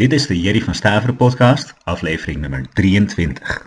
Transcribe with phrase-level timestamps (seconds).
[0.00, 3.66] Dit is de Jerry van Staveren podcast, aflevering nummer 23.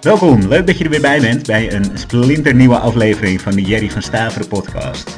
[0.00, 3.90] Welkom, leuk dat je er weer bij bent bij een splinternieuwe aflevering van de Jerry
[3.90, 5.16] van Staveren podcast.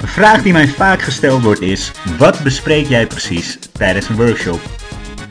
[0.00, 4.81] Een vraag die mij vaak gesteld wordt is, wat bespreek jij precies tijdens een workshop?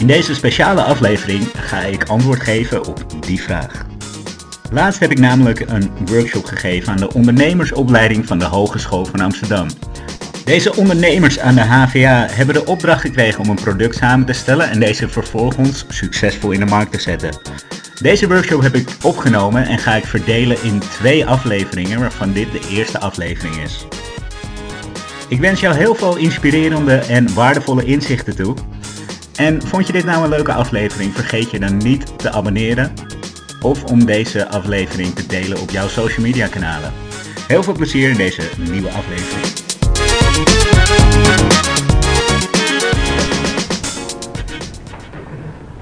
[0.01, 3.85] In deze speciale aflevering ga ik antwoord geven op die vraag.
[4.71, 9.67] Laatst heb ik namelijk een workshop gegeven aan de ondernemersopleiding van de Hogeschool van Amsterdam.
[10.45, 14.69] Deze ondernemers aan de HVA hebben de opdracht gekregen om een product samen te stellen
[14.69, 17.39] en deze vervolgens succesvol in de markt te zetten.
[18.01, 22.67] Deze workshop heb ik opgenomen en ga ik verdelen in twee afleveringen, waarvan dit de
[22.69, 23.85] eerste aflevering is.
[25.27, 28.55] Ik wens jou heel veel inspirerende en waardevolle inzichten toe.
[29.41, 31.13] En vond je dit nou een leuke aflevering?
[31.13, 32.91] Vergeet je dan niet te abonneren
[33.61, 36.91] of om deze aflevering te delen op jouw social media kanalen.
[37.47, 39.45] Heel veel plezier in deze nieuwe aflevering.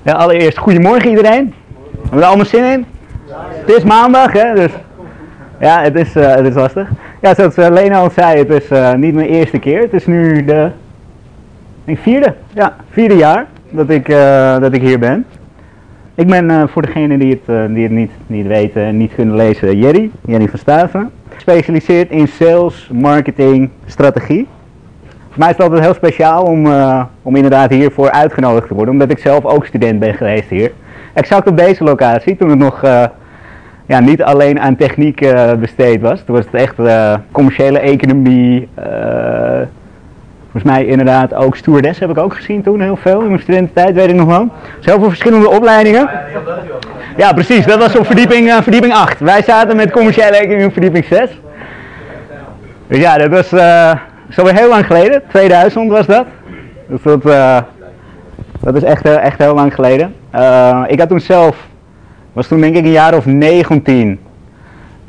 [0.04, 1.54] Allereerst goedemorgen iedereen.
[1.92, 2.86] Hebben we er allemaal zin in?
[3.66, 4.56] Het is maandag, hè?
[4.56, 4.72] Dus
[5.60, 6.90] ja, het is, eh, het is lastig.
[7.22, 9.82] Ja, zoals uh, Lena al zei, het is eh, niet mijn eerste keer.
[9.82, 10.72] Het is nu de
[11.90, 15.26] ik vierde, ja, vierde jaar dat ik, eh, dat ik hier ben.
[16.16, 19.16] Ik ben eh, voor degenen die het, eh, die het niet, niet weten en niet
[19.16, 21.12] kunnen lezen, Jerry, Jerry van Staven.
[21.34, 24.48] Gespecialiseerd in sales, marketing, strategie.
[25.30, 26.68] Voor mij is het altijd heel speciaal om,
[27.22, 30.72] om inderdaad hiervoor uitgenodigd te worden, omdat ik zelf ook student ben geweest hier.
[31.14, 32.82] Exact op deze locatie, toen het nog
[33.86, 36.24] ja, niet alleen aan techniek besteed was.
[36.24, 36.76] Toen was het echt
[37.32, 38.68] commerciële economie,
[40.52, 43.96] volgens mij inderdaad ook stewardess heb ik ook gezien toen, heel veel in mijn studententijd,
[43.96, 44.48] weet ik nog wel.
[44.78, 46.10] Dus heel veel verschillende opleidingen.
[47.18, 49.20] Ja, precies, dat was op verdieping, eh, verdieping 8.
[49.20, 51.42] Wij zaten met commerciële economie op verdieping 6.
[52.88, 53.48] Dus ja, dat was
[54.30, 56.26] zo weer heel lang geleden, 2000 was dat.
[56.90, 57.58] Dus dat, eh,
[58.60, 60.16] dat is echt, eh, echt heel lang geleden.
[60.30, 61.68] Eh, ik had toen zelf,
[62.34, 64.20] was toen denk ik een jaar of 19.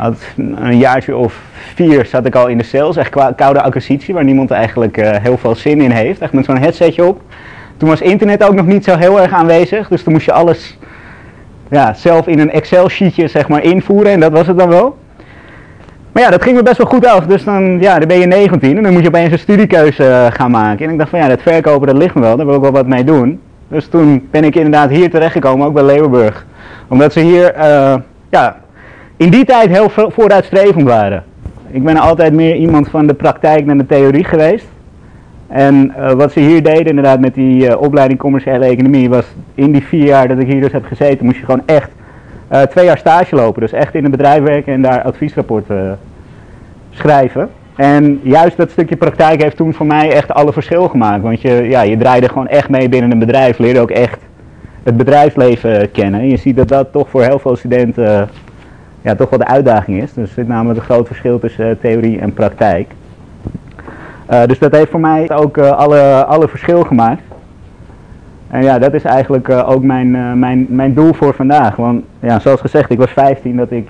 [0.00, 1.40] Had een jaartje of
[1.74, 5.38] vier zat ik al in de sales, echt koude acquisitie, waar niemand eigenlijk eh, heel
[5.38, 6.20] veel zin in heeft.
[6.20, 7.20] Echt met zo'n headsetje op.
[7.76, 10.78] Toen was internet ook nog niet zo heel erg aanwezig, dus toen moest je alles
[11.70, 14.98] ja, zelf in een Excel-sheetje zeg maar invoeren en dat was het dan wel.
[16.12, 18.26] Maar ja, dat ging me best wel goed af, dus dan, ja, dan ben je
[18.26, 20.86] 19 en dan moet je opeens een studiekeuze eh, gaan maken.
[20.86, 22.70] En ik dacht van ja, dat verkopen dat ligt me wel, daar wil ik wel
[22.72, 23.40] wat mee doen.
[23.68, 26.46] Dus toen ben ik inderdaad hier terechtgekomen, ook bij Leeuwenburg.
[26.88, 27.94] Omdat ze hier, eh,
[28.30, 28.56] ja,
[29.20, 31.24] in die tijd heel vo- vooruitstrevend waren.
[31.70, 34.66] Ik ben altijd meer iemand van de praktijk dan de theorie geweest.
[35.48, 39.72] En eh, wat ze hier deden inderdaad met die eh, opleiding commerciële economie was in
[39.72, 41.90] die vier jaar dat ik hier dus heb gezeten, moest je gewoon echt
[42.48, 43.60] eh, twee jaar stage lopen.
[43.60, 45.98] Dus echt in een bedrijf werken en daar adviesrapporten
[46.90, 47.48] schrijven.
[47.76, 51.22] En juist dat stukje praktijk heeft toen voor mij echt alle verschil gemaakt.
[51.22, 54.18] Want je, ja, je draaide gewoon echt mee binnen een bedrijf, leerde ook echt
[54.82, 56.20] het bedrijfsleven kennen.
[56.20, 58.28] En je ziet dat dat toch voor heel veel studenten
[59.02, 60.12] ja, toch wel de uitdaging is.
[60.12, 62.90] Dus er zit namelijk een groot verschil tussen eh, theorie en praktijk.
[64.26, 67.22] Eh, dus dat heeft voor mij ook eh, alle, alle verschil gemaakt.
[68.48, 71.76] En ja, dat is eigenlijk ook mijn, mijn, mijn doel voor vandaag.
[71.76, 73.88] Want ja, zoals gezegd, ik was 15 dat ik,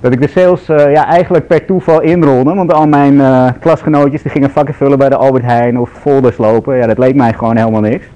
[0.00, 2.54] dat ik de sales ja, eigenlijk per toeval inrolde.
[2.54, 3.20] Want al mijn
[3.60, 6.76] klasgenootjes die gingen vakken vullen bij de Albert Heijn of folders lopen.
[6.76, 8.06] Ja, dat leek mij gewoon helemaal niks.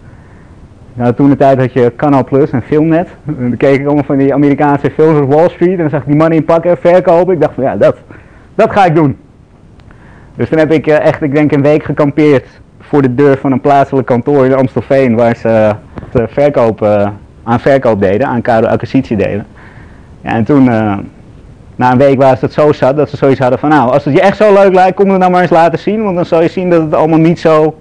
[0.99, 3.09] Nou, toen de tijd had je Canal Plus en Filmnet.
[3.27, 5.71] En dan keek ik allemaal van die Amerikaanse films op Wall Street.
[5.71, 7.35] En dan zag ik die mannen inpakken, verkopen.
[7.35, 7.97] Ik dacht van ja, dat,
[8.55, 9.17] dat ga ik doen.
[10.35, 12.47] Dus toen heb ik eh, echt, ik denk een week gekampeerd
[12.81, 15.17] voor de deur van een plaatselijk kantoor in Amstelveen.
[15.17, 17.09] Waar ze eh, eh,
[17.43, 19.47] aan verkoop deden, aan koude acquisitie deden.
[20.21, 20.65] Ja, en toen,
[21.77, 24.05] na een week waren ze het zo zat dat ze zoiets hadden van nou, als
[24.05, 26.03] het je echt zo leuk lijkt, kom het nou maar eens laten zien.
[26.03, 27.75] Want dan zal je zien dat het allemaal niet zo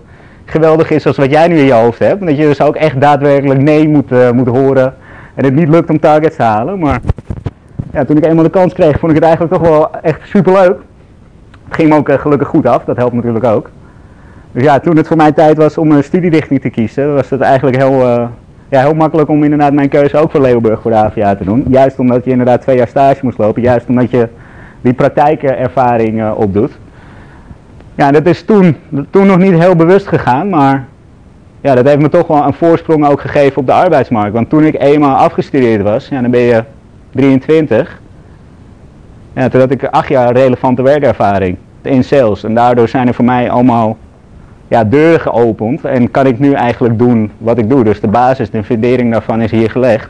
[0.50, 2.26] geweldig is als wat jij nu in je hoofd hebt.
[2.26, 4.94] Dat je dus ook echt daadwerkelijk nee moet, eh, moet horen.
[5.36, 6.80] En het niet lukt om targets te halen.
[6.80, 7.00] Maar
[7.94, 10.54] ja, toen ik eenmaal de kans kreeg, vond ik het eigenlijk toch wel echt super
[10.54, 10.78] leuk.
[11.66, 13.70] Het ging me ook eh, gelukkig goed af, dat helpt natuurlijk ook.
[14.52, 17.42] Dus ja, toen het voor mij tijd was om een studierichting te kiezen, was het
[17.42, 18.28] eigenlijk heel, eh,
[18.70, 21.66] ja, heel makkelijk om inderdaad mijn keuze ook voor Leeuwenburg voor de AVA te doen.
[21.70, 24.28] Juist omdat je inderdaad twee jaar stage moest lopen, juist omdat je
[24.82, 26.78] die praktijkervaring opdoet.
[27.98, 28.76] Ja, dat is toen,
[29.10, 30.86] toen nog niet heel bewust gegaan, maar
[31.62, 34.34] ja, dat heeft me toch wel een voorsprong ook gegeven op de arbeidsmarkt.
[34.34, 36.64] Want toen ik eenmaal afgestudeerd was, ja, dan ben je
[37.12, 38.02] 23.
[39.34, 42.44] Ja, toen had ik acht jaar relevante werkervaring in sales.
[42.44, 43.98] En daardoor zijn er voor mij allemaal
[44.68, 45.86] ja, deuren geopend.
[45.86, 47.84] En kan ik nu eigenlijk doen wat ik doe.
[47.84, 50.10] Dus de basis, de fundering daarvan is hier gelegd.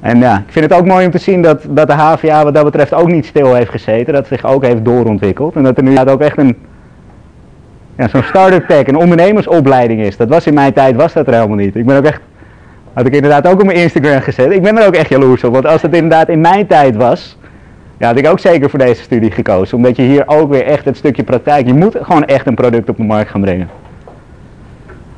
[0.00, 2.54] En ja, ik vind het ook mooi om te zien dat, dat de HVA wat
[2.54, 4.14] dat betreft ook niet stil heeft gezeten.
[4.14, 5.56] Dat zich ook heeft doorontwikkeld.
[5.56, 6.56] En dat er nu ook echt een,
[7.98, 10.16] ja, zo'n start-up tech, een ondernemersopleiding is.
[10.16, 11.76] Dat was in mijn tijd, was dat er helemaal niet.
[11.76, 12.20] Ik ben ook echt,
[12.92, 14.52] had ik inderdaad ook op mijn Instagram gezet.
[14.52, 15.52] Ik ben er ook echt jaloers op.
[15.52, 17.38] Want als het inderdaad in mijn tijd was,
[17.98, 19.76] ja, had ik ook zeker voor deze studie gekozen.
[19.76, 22.88] Omdat je hier ook weer echt het stukje praktijk, je moet gewoon echt een product
[22.88, 23.68] op de markt gaan brengen.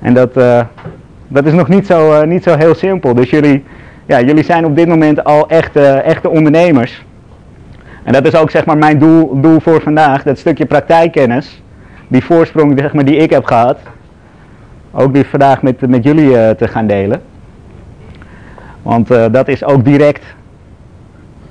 [0.00, 0.60] En dat, uh,
[1.28, 3.14] dat is nog niet zo, uh, niet zo heel simpel.
[3.14, 3.64] Dus jullie,
[4.06, 7.04] ja, jullie zijn op dit moment al echte, echte ondernemers.
[8.04, 11.62] En dat is ook zeg maar mijn doel, doel voor vandaag, dat stukje praktijkkennis.
[12.08, 13.78] Die voorsprong zeg maar, die ik heb gehad.
[14.90, 17.22] Ook die vandaag met, met jullie uh, te gaan delen.
[18.82, 20.25] Want dat is ook direct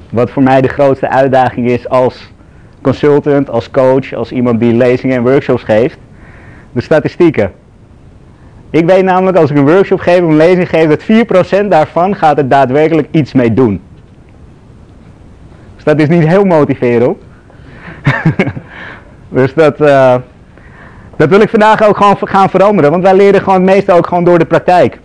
[0.10, 2.32] wat voor mij de grootste uitdaging is als
[2.82, 5.98] consultant, als coach, als iemand die lezingen en workshops geeft.
[6.72, 7.52] De statistieken.
[8.70, 12.38] Ik weet namelijk als ik een workshop geef een lezing geef dat 4% daarvan gaat
[12.38, 13.82] er daadwerkelijk iets mee doen.
[15.76, 17.18] Dus dat is niet heel motiverend.
[19.30, 20.16] dus dat, uh,
[21.18, 22.92] dat wil ik vandaag ook gewoon gaan veranderen.
[22.92, 25.00] Want wij leren gewoon meeste ook gewoon door de praktijk.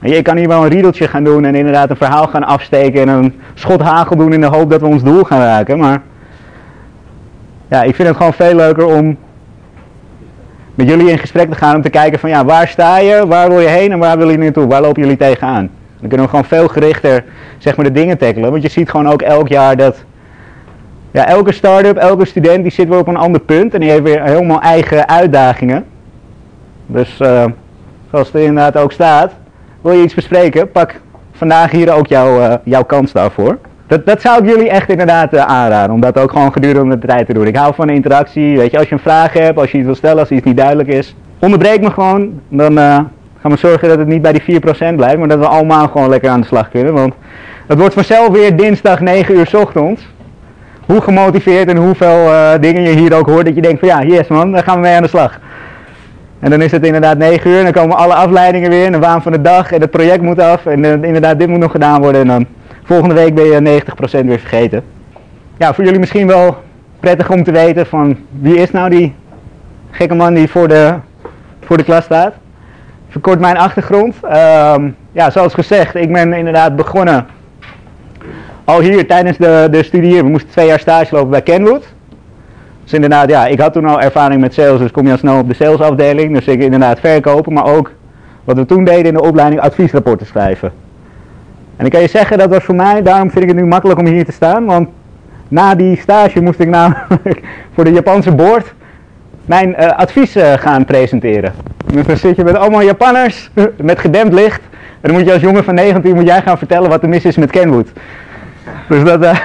[0.00, 3.08] Je kan hier wel een riedeltje gaan doen en inderdaad een verhaal gaan afsteken en
[3.08, 5.78] een schot hagel doen in de hoop dat we ons doel gaan raken.
[5.78, 6.02] Maar
[7.68, 9.16] ja, ik vind het gewoon veel leuker om
[10.74, 13.48] met jullie in gesprek te gaan om te kijken van ja, waar sta je, waar
[13.48, 15.70] wil je heen en waar wil je naartoe, waar lopen jullie tegenaan.
[15.98, 17.24] Dan kunnen we gewoon veel gerichter
[17.58, 20.04] zeg maar de dingen tackelen, want je ziet gewoon ook elk jaar dat
[21.14, 24.02] ja, elke start-up, elke student die zit weer op een ander punt en die heeft
[24.02, 25.84] weer helemaal eigen uitdagingen.
[26.86, 27.44] Dus uh,
[28.10, 29.32] zoals het er inderdaad ook staat,
[29.80, 31.00] wil je iets bespreken, pak
[31.32, 33.58] vandaag hier ook jouw, uh, jouw kans daarvoor.
[33.86, 37.06] Dat, dat zou ik jullie echt inderdaad uh, aanraden, om dat ook gewoon gedurende de
[37.06, 37.46] tijd te doen.
[37.46, 39.94] Ik hou van interactie, weet je, als je een vraag hebt, als je iets wil
[39.94, 44.08] stellen, als iets niet duidelijk is, onderbreek me gewoon, dan gaan we zorgen dat het
[44.08, 46.92] niet bij die 4% blijft, maar dat we allemaal gewoon lekker aan de slag kunnen.
[46.92, 47.14] Want
[47.66, 50.12] het wordt vanzelf weer dinsdag 9 uur s ochtends.
[50.86, 54.28] Hoe gemotiveerd en hoeveel dingen je hier ook hoort, dat je denkt van ja, yes
[54.28, 55.40] man, daar gaan we mee aan de slag.
[56.44, 58.98] En dan is het inderdaad 9 uur en dan komen alle afleidingen weer en de
[58.98, 61.70] waan van de dag en het project moet af en uh, inderdaad dit moet nog
[61.70, 62.46] gedaan worden en dan
[62.82, 63.82] volgende week ben je
[64.22, 64.82] 90% weer vergeten.
[65.56, 66.56] Ja, voor jullie misschien wel
[67.00, 69.14] prettig om te weten van wie is nou die
[69.90, 70.94] gekke man die voor de,
[71.60, 72.34] voor de klas staat.
[73.08, 74.16] Verkort mijn achtergrond.
[74.24, 77.26] Um, ja, zoals gezegd, ik ben inderdaad begonnen
[78.64, 80.24] al hier tijdens de, de studie hier.
[80.24, 81.84] We moesten twee jaar stage lopen bij Kenwood.
[82.82, 85.38] Dus inderdaad, ja, ik had toen al ervaring met sales, dus kom je al snel
[85.38, 86.34] op de salesafdeling.
[86.34, 87.90] Dus ik inderdaad verkopen, maar ook
[88.44, 90.72] wat we toen deden in de opleiding adviesrapporten schrijven.
[91.76, 93.98] En ik kan je zeggen, dat was voor mij, daarom vind ik het nu makkelijk
[93.98, 94.88] om hier te staan, want
[95.48, 97.40] na die stage moest ik namelijk
[97.74, 98.74] voor de Japanse board
[99.44, 101.52] mijn uh, advies uh, gaan presenteren.
[101.86, 104.60] Dus dan zit je met allemaal Japanners, met gedempt licht,
[105.00, 107.24] en dan moet je als jongen van 19 moet jij gaan vertellen wat er mis
[107.24, 107.88] is met Kenwood.
[108.88, 109.36] Dus dat, dat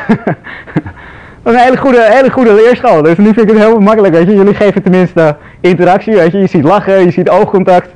[1.44, 3.02] is een hele goede, hele goede leerschool.
[3.02, 4.36] Dus nu vind ik het heel makkelijk, weet je.
[4.36, 6.38] Jullie geven tenminste interactie, weet je.
[6.38, 7.88] Je ziet lachen, je ziet oogcontact.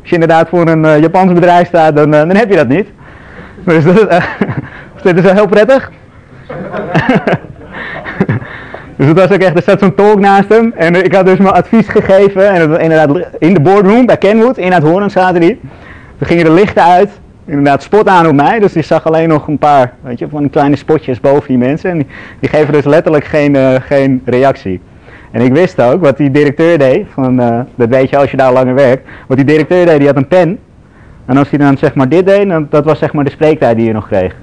[0.00, 2.68] Als je inderdaad voor een uh, Japans bedrijf staat, dan, uh, dan heb je dat
[2.68, 2.86] niet.
[3.64, 4.22] Dus dat, uh,
[5.02, 5.90] dit is wel heel prettig.
[8.96, 10.72] dus het was ook echt, er zat zo'n tolk naast hem.
[10.76, 12.50] En ik had dus mijn advies gegeven.
[12.50, 15.60] En dat, inderdaad in de boardroom bij Kenwood, in het Hoorn zaten die.
[16.18, 17.10] Toen gingen de lichten uit
[17.52, 18.58] inderdaad spot aan op mij.
[18.58, 21.90] Dus die zag alleen nog een paar, weet je, van kleine spotjes boven die mensen.
[21.90, 22.06] En
[22.40, 24.80] die, geven dus letterlijk geen, uh, geen reactie.
[25.30, 28.36] En ik wist ook wat die directeur deed, van, uh, dat weet je als je
[28.36, 29.08] daar langer werkt.
[29.26, 30.58] Wat die directeur deed, die had een pen.
[31.26, 33.76] En als hij dan zeg maar dit deed, dan, dat was zeg maar de spreektijd
[33.76, 34.34] die je nog kreeg.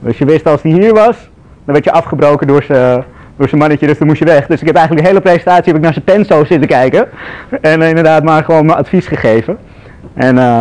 [0.00, 1.16] Dus je wist als hij hier was,
[1.64, 3.04] dan werd je afgebroken door zijn
[3.36, 4.46] door mannetje, dus dan moest je weg.
[4.46, 7.08] Dus ik heb eigenlijk de hele presentatie heb ik naar zijn pen zo zitten kijken.
[7.60, 9.58] En inderdaad maar gewoon mijn advies gegeven.
[10.14, 10.60] En uh,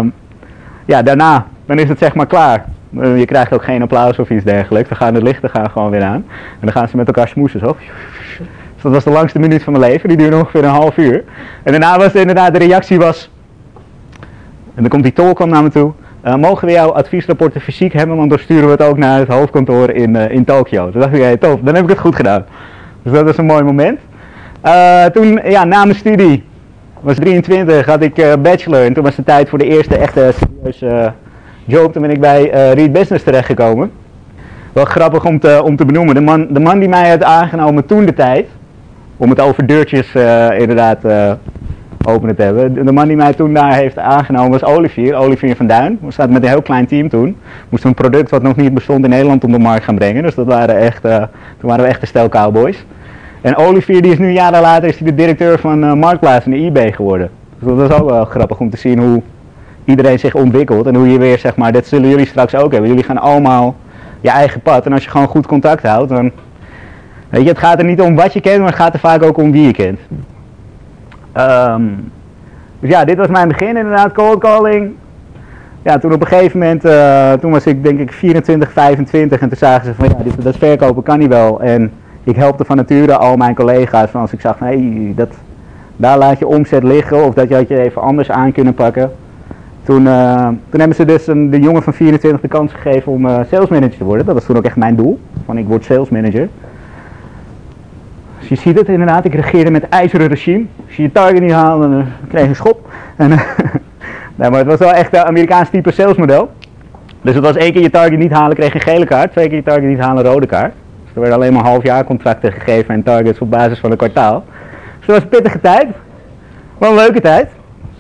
[0.85, 2.65] ja, daarna dan is het zeg maar klaar.
[2.89, 4.89] Je krijgt ook geen applaus of iets dergelijks.
[4.89, 6.25] Dan gaan de lichten gaan gewoon weer aan.
[6.33, 7.75] En dan gaan ze met elkaar smoesen zo.
[8.73, 10.09] Dus dat was de langste minuut van mijn leven.
[10.09, 11.23] Die duurde ongeveer een half uur.
[11.63, 13.31] En daarna was inderdaad, de reactie was...
[14.75, 15.91] En dan komt die tolk naar me toe.
[16.25, 19.27] Uh, mogen we jouw adviesrapporten fysiek hebben, want dan sturen we het ook naar het
[19.27, 20.91] hoofdkantoor in, uh, in Tokio.
[20.91, 22.45] Toen dacht ik, hey, tof, dan heb ik het goed gedaan.
[23.03, 23.99] Dus dat was een mooi moment.
[25.13, 26.43] Toen, ja, na mijn studie,
[26.99, 28.85] was 23, had ik bachelor.
[28.85, 31.13] En toen was de tijd voor de eerste echte serieuze
[31.67, 33.91] job, toen ben ik bij uh, Read Business terechtgekomen.
[34.73, 36.15] Wel grappig om te, om te benoemen.
[36.15, 38.47] De man, de man die mij had aangenomen toen de tijd,
[39.17, 41.31] om het over deurtjes uh, inderdaad uh,
[42.07, 42.85] openen te hebben.
[42.85, 45.99] De man die mij toen daar heeft aangenomen was Olivier, Olivier van Duin.
[46.01, 47.37] We zaten met een heel klein team toen.
[47.69, 50.23] Moesten een product wat nog niet bestond in Nederland op de markt gaan brengen.
[50.23, 52.85] Dus dat waren echt, toen waren we echt een stel cowboys.
[53.41, 57.29] En Olivier die is nu jaren later is de directeur van Marktplaats en eBay geworden.
[57.59, 59.21] Dus dat was ook wel grappig om te zien hoe
[59.87, 62.89] iedereen zich ontwikkelt en hoe je weer zeg maar, dat zullen jullie straks ook hebben.
[62.89, 63.75] Jullie gaan allemaal
[64.21, 64.85] je eigen pad.
[64.85, 66.31] En als je gewoon goed contact houdt, dan.
[67.29, 69.23] Weet je, het gaat er niet om wat je kent, maar het gaat er vaak
[69.23, 69.99] ook om wie je kent.
[71.31, 71.83] Ehm,
[72.79, 74.95] dus ja, dit was mijn begin inderdaad, cold calling.
[75.81, 79.47] Ja, toen op een gegeven moment, uh, toen was ik denk ik 24, 25 en
[79.47, 81.61] toen zagen ze van ja, dit, dat verkopen kan niet wel.
[81.61, 81.91] En
[82.23, 85.29] ik helpte van nature al mijn collega's van als ik zag, nee, dat,
[85.95, 89.11] daar laat je omzet liggen of dat je had je even anders aan kunnen pakken.
[89.87, 93.25] Toen, uh, toen hebben ze dus een, de jongen van 24 de kans gegeven om
[93.25, 94.25] uh, sales manager te worden.
[94.25, 96.49] Dat was toen ook echt mijn doel, van ik word sales manager.
[98.39, 100.65] Dus je ziet het inderdaad, ik regeerde met ijzeren regime.
[100.85, 102.89] Als je je target niet haalde, dan kreeg je een schop.
[103.15, 103.29] En,
[104.35, 106.51] nee, maar het was wel echt een Amerikaans type salesmodel.
[107.21, 109.31] Dus het was één keer je target niet halen, kreeg je gele kaart.
[109.31, 110.73] Twee keer je target niet halen, rode kaart.
[111.03, 113.97] Dus er werden alleen maar half jaar contracten gegeven en targets op basis van een
[113.97, 114.43] kwartaal.
[114.97, 115.87] Dus dat was een pittige tijd.
[116.77, 117.49] Wel een leuke tijd.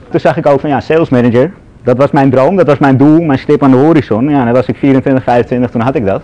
[0.09, 1.51] Toen zag ik ook van ja, sales manager.
[1.87, 4.29] Dat was mijn droom, dat was mijn doel, mijn stip aan de horizon.
[4.29, 6.21] Ja, dan was ik 24, 25, toen had ik dat.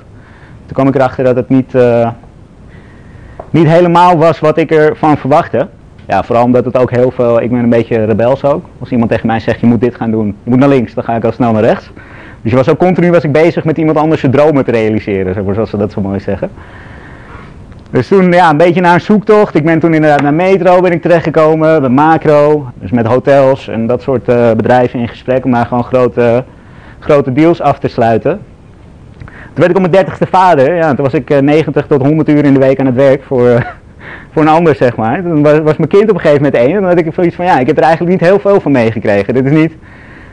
[0.66, 2.10] Toen kwam ik erachter dat het niet, uh,
[3.50, 5.68] niet helemaal was wat ik ervan verwachtte.
[6.08, 8.66] Ja, vooral omdat het ook heel veel, ik ben een beetje rebels ook.
[8.80, 11.04] Als iemand tegen mij zegt je moet dit gaan doen, je moet naar links, dan
[11.04, 11.92] ga ik al snel naar rechts.
[12.42, 15.54] Dus je was ook continu was ik bezig met iemand anders zijn dromen te realiseren,
[15.54, 16.50] zoals ze dat zo mooi zeggen.
[17.94, 19.56] Dus toen ja, een beetje naar een zoektocht.
[19.56, 23.88] Ik ben toen inderdaad naar Metro ben ik terechtgekomen, bij Macro, dus met hotels en
[23.88, 26.44] dat soort uh, bedrijven in gesprek om daar gewoon grote,
[27.00, 28.40] grote deals af te sluiten.
[29.26, 32.30] Toen werd ik op mijn dertigste vader, ja, toen was ik uh, 90 tot 100
[32.30, 33.56] uur in de week aan het werk voor, uh,
[34.32, 35.22] voor een ander zeg maar.
[35.22, 37.46] Toen was, mijn kind op een gegeven moment één en dan had ik zoiets van
[37.46, 39.34] ja, ik heb er eigenlijk niet heel veel van meegekregen.
[39.34, 39.74] Dit is niet,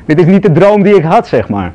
[0.04, 1.72] dit is niet de droom die ik had zeg maar.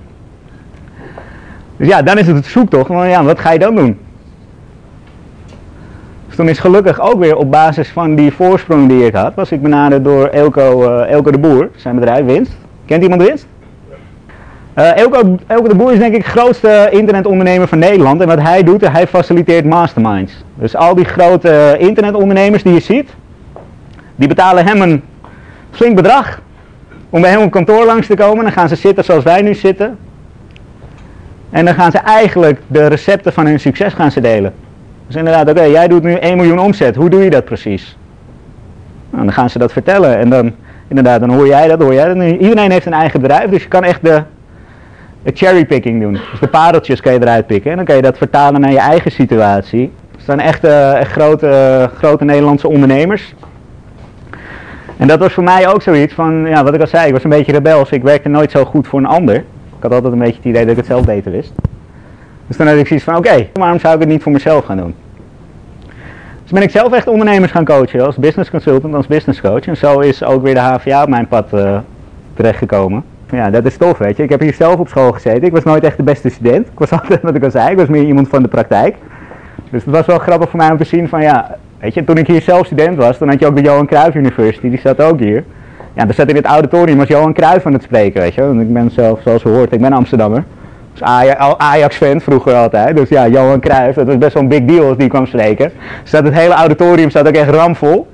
[1.77, 4.04] Dus ja, dan is het het zoektocht, van ja, wat ga je dan doen?
[6.35, 9.61] Toen is gelukkig ook weer op basis van die voorsprong die ik had, was ik
[9.61, 12.51] benaderd door Elko, uh, Elko de Boer, zijn bedrijf Winst.
[12.85, 13.47] Kent iemand Winst?
[14.77, 18.21] Uh, Elko, Elko de Boer is denk ik de grootste internetondernemer van Nederland.
[18.21, 20.43] En wat hij doet, hij faciliteert masterminds.
[20.55, 23.09] Dus al die grote internetondernemers die je ziet,
[24.15, 25.03] die betalen hem een
[25.71, 26.41] flink bedrag
[27.09, 28.43] om bij hem op kantoor langs te komen.
[28.43, 29.97] Dan gaan ze zitten zoals wij nu zitten.
[31.49, 34.53] En dan gaan ze eigenlijk de recepten van hun succes gaan ze delen.
[35.07, 36.95] Dus inderdaad, oké, jij doet nu 1 miljoen omzet.
[36.95, 37.97] Hoe doe je dat precies?
[39.09, 40.51] Nou, dan gaan ze dat vertellen en dan,
[40.87, 42.23] inderdaad, dan hoor jij dat, hoor jij dat.
[42.23, 44.21] Iedereen heeft een eigen bedrijf, dus je kan echt de,
[45.23, 46.13] de cherrypicking doen.
[46.31, 48.79] Dus de pareltjes kan je eruit pikken en dan kan je dat vertalen naar je
[48.79, 49.91] eigen situatie.
[50.11, 53.33] Het zijn echt, echt grote, grote Nederlandse ondernemers.
[54.97, 57.23] En dat was voor mij ook zoiets van, ja, wat ik al zei, ik was
[57.23, 57.89] een beetje rebels.
[57.89, 59.35] Ik werkte nooit zo goed voor een ander.
[59.35, 61.53] Ik had altijd een beetje het idee dat ik het zelf beter wist.
[62.47, 64.77] Dus dan had ik zoiets van, oké, waarom zou ik het niet voor mezelf gaan
[64.77, 64.95] doen?
[66.43, 69.67] Dus ben ik zelf echt ondernemers gaan coachen, als business consultant, als business coach.
[69.67, 71.77] En zo is ook weer de HVA op mijn pad uh,
[72.33, 73.03] terechtgekomen.
[73.31, 74.23] Ja, dat is tof, weet je.
[74.23, 75.43] Ik heb hier zelf op school gezeten.
[75.43, 76.67] Ik was nooit echt de beste student.
[76.67, 78.95] Ik was altijd, wat ik al zei, ik was meer iemand van de praktijk.
[79.69, 82.17] Dus het was wel grappig voor mij om te zien van, ja, weet je, toen
[82.17, 85.01] ik hier zelf student was, dan had je ook de Johan Cruijff University, die zat
[85.01, 85.43] ook hier.
[85.93, 88.41] Ja, daar zat in het auditorium was Johan Cruijff aan het spreken, weet je.
[88.41, 90.43] En ik ben zelf, zoals we hoort, ik ben Amsterdammer.
[90.95, 91.07] Dus
[91.57, 92.97] Ajax-fan vroeger altijd.
[92.97, 95.71] Dus ja, Johan Cruijff, dat was best wel een big deal als die kwam spreken.
[96.01, 98.07] Dus het hele auditorium staat ook echt ramvol.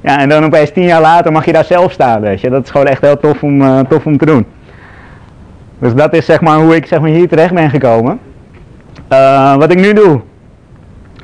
[0.00, 2.50] Ja, en dan opeens tien jaar later mag je daar zelf staan, weet je.
[2.50, 4.46] Dat is gewoon echt heel tof om, uh, tof om te doen.
[5.78, 8.20] Dus dat is zeg maar hoe ik zeg maar, hier terecht ben gekomen.
[9.12, 10.20] Uh, wat ik nu doe.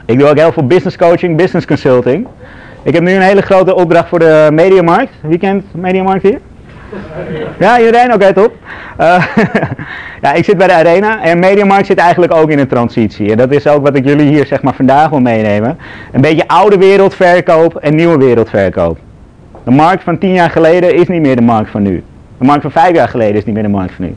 [0.07, 2.27] Ik doe ook heel veel business coaching, business consulting.
[2.83, 5.13] Ik heb nu een hele grote opdracht voor de Mediamarkt.
[5.21, 6.41] Wie kent Mediamarkt hier?
[7.59, 8.07] Ja, iedereen?
[8.07, 8.53] Oké, okay, top.
[9.01, 9.25] Uh,
[10.23, 13.31] ja, ik zit bij de Arena en Mediamarkt zit eigenlijk ook in een transitie.
[13.31, 15.79] En dat is ook wat ik jullie hier zeg maar vandaag wil meenemen.
[16.13, 18.99] Een beetje oude wereldverkoop en nieuwe wereldverkoop.
[19.65, 22.03] De markt van tien jaar geleden is niet meer de markt van nu.
[22.39, 24.15] De markt van vijf jaar geleden is niet meer de markt van nu.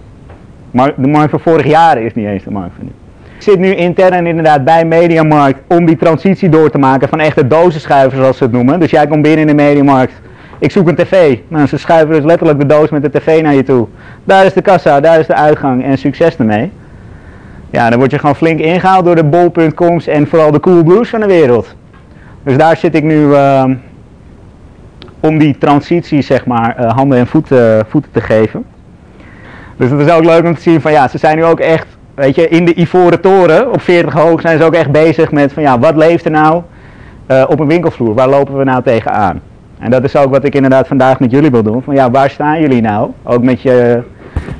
[0.96, 2.92] De markt van vorig jaar is niet eens de markt van nu.
[3.36, 7.48] Ik zit nu intern inderdaad bij Mediamarkt om die transitie door te maken van echte
[7.48, 8.80] dozenschuivers zoals ze het noemen.
[8.80, 10.14] Dus jij komt binnen in de Mediamarkt
[10.60, 11.38] ik zoek een tv.
[11.48, 13.88] Nou, ze schuiven dus letterlijk de doos met de tv naar je toe.
[14.24, 16.72] Daar is de kassa, daar is de uitgang en succes ermee.
[17.70, 21.10] Ja, dan word je gewoon flink ingehaald door de bol.coms en vooral de cool blues
[21.10, 21.76] van de wereld.
[22.44, 23.64] Dus daar zit ik nu uh,
[25.20, 28.66] om die transitie, zeg maar, uh, handen en voeten, voeten te geven.
[29.78, 31.88] Dus het is ook leuk om te zien van ja, ze zijn nu ook echt,
[32.14, 35.54] weet je, in de Ivoren Toren op 40 hoog zijn ze ook echt bezig met
[35.54, 36.62] van ja, wat leeft er nou
[37.28, 38.14] uh, op een winkelvloer?
[38.14, 39.42] Waar lopen we nou tegenaan?
[39.80, 41.82] En dat is ook wat ik inderdaad vandaag met jullie wil doen.
[41.82, 43.12] Van ja, waar staan jullie nou?
[43.24, 44.02] Ook met je,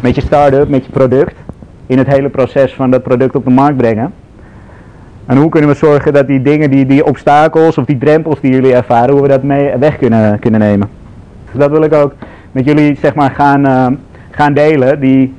[0.02, 1.36] met je start-up, met je product.
[1.88, 4.14] In het hele proces van dat product op de markt brengen.
[5.26, 8.52] En hoe kunnen we zorgen dat die dingen, die, die obstakels of die drempels die
[8.52, 10.90] jullie ervaren, hoe we dat mee weg kunnen, kunnen nemen.
[11.52, 12.14] Dus dat wil ik ook
[12.52, 13.88] met jullie zeg maar gaan, uh,
[14.32, 15.00] gaan delen.
[15.00, 15.34] Die,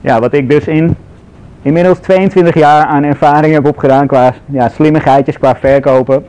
[0.00, 0.96] ja, wat ik dus in
[1.62, 6.24] inmiddels 22 jaar aan ervaring heb opgedaan qua ja, slimmigheidjes, qua verkopen.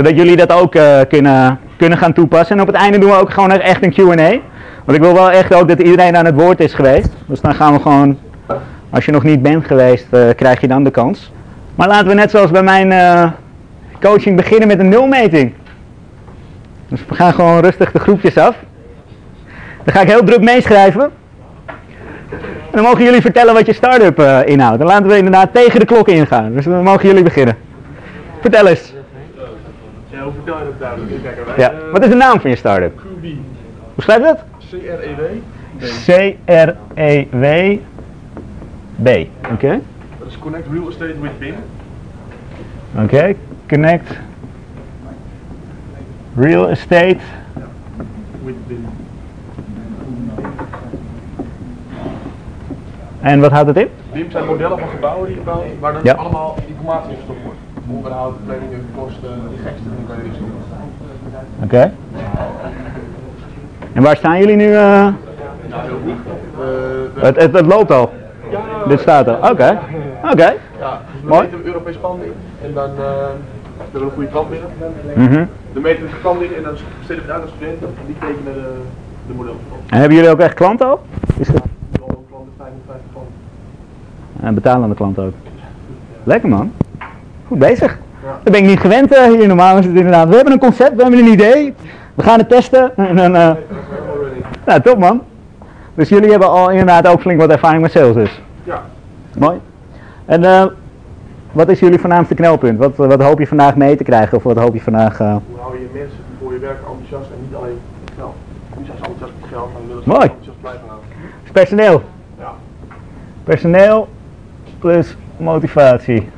[0.00, 2.56] Zodat jullie dat ook eh, kunnen, kunnen gaan toepassen.
[2.56, 4.30] En op het einde doen we ook gewoon echt een Q&A.
[4.84, 7.08] Want ik wil wel echt ook dat iedereen aan het woord is geweest.
[7.26, 8.18] Dus dan gaan we gewoon,
[8.90, 11.32] als je nog niet bent geweest, eh, krijg je dan de kans.
[11.74, 13.30] Maar laten we net zoals bij mijn eh,
[14.00, 15.52] coaching beginnen met een nulmeting.
[16.88, 18.56] Dus we gaan gewoon rustig de groepjes af.
[19.84, 21.10] Dan ga ik heel druk meeschrijven.
[22.40, 24.78] En dan mogen jullie vertellen wat je start-up inhoudt.
[24.78, 26.52] Dan laten we inderdaad tegen de klok ingaan.
[26.52, 27.56] Dus dan mogen jullie beginnen.
[28.40, 28.98] Vertel eens.
[30.44, 31.22] Ja, duidelijk?
[31.22, 32.98] Kijk, wij, eh, Wat is de naam van je start-up?
[32.98, 33.22] QB,
[33.94, 34.44] Hoe schrijf je dat?
[34.70, 35.22] C-R-E-W.
[37.40, 39.08] C-R-E-W-B.
[39.52, 39.80] Oké.
[40.18, 41.54] Dat is Connect Real Estate with BIM.
[43.04, 43.34] Oké.
[43.68, 44.10] Connect.
[46.36, 47.16] Real estate.
[48.44, 48.86] With BIM.
[53.20, 53.88] En wat houdt het in?
[54.12, 56.12] BIM zijn modellen van gebouwen die je bouwt, waar dan Ja.
[56.12, 57.58] allemaal informatie in gestopt wordt.
[57.96, 61.64] Onderhoud, planningen, kosten, die gekste dingen kan je erin stoppen.
[61.64, 61.92] Oké.
[63.92, 64.76] En waar staan jullie nu?
[67.14, 68.12] we- het, het, het loopt al.
[68.50, 69.36] ja, Dit staat er.
[69.50, 69.78] Oké.
[70.32, 70.54] Oké.
[70.78, 71.42] Ja, dus we Mooi.
[71.42, 71.96] meten een Europees
[72.62, 74.68] en dan eh, we hebben we een goede klant binnen.
[75.14, 75.44] Mhm.
[75.72, 78.54] Dan meten we de in en dan steden we het aan studenten en die tekenen
[78.54, 78.72] de,
[79.26, 79.32] de.
[79.88, 81.00] En hebben jullie ook echt klanten al?
[81.38, 83.34] Is het Al een klant met 55 klanten.
[84.42, 85.32] En betalende klanten ook.
[86.24, 86.72] Lekker man.
[87.50, 87.98] Goed bezig.
[88.42, 90.28] Dat ben ik niet gewend eh, hier normaal is het inderdaad.
[90.28, 91.74] We hebben een concept, we hebben een idee.
[92.14, 92.96] We gaan het testen.
[93.08, 93.54] En dan, Already.
[94.66, 95.22] nou, top man.
[95.94, 98.42] Dus jullie hebben al inderdaad ook flink wat ervaring met sales dus.
[98.64, 98.82] Ja,
[99.38, 99.60] Mooi.
[100.24, 100.64] En eh,
[101.52, 102.78] wat is jullie voornaamste knelpunt?
[102.78, 104.36] Wat, wat hoop je vandaag mee te krijgen?
[104.36, 105.18] Of wat hoop je vandaag...
[105.18, 107.78] hoe hou je mensen voor je werk enthousiast en niet alleen
[108.86, 110.22] ze enthousiast met geld, maar willen ze Mooi.
[110.22, 111.08] enthousiast blijven houden.
[111.52, 112.02] personeel.
[112.38, 112.52] Ja.
[113.44, 114.08] Personeel
[114.78, 116.28] plus motivatie.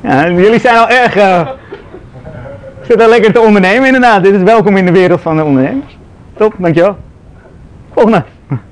[0.00, 1.16] Ja, jullie zijn al erg.
[1.16, 1.48] eh
[2.82, 4.22] zitten al lekker te ondernemen, inderdaad.
[4.22, 5.98] Dit is welkom in de wereld van de ondernemers.
[6.36, 6.96] Top, dankjewel.
[7.92, 8.22] Volgende.
[8.48, 8.64] Wij eh,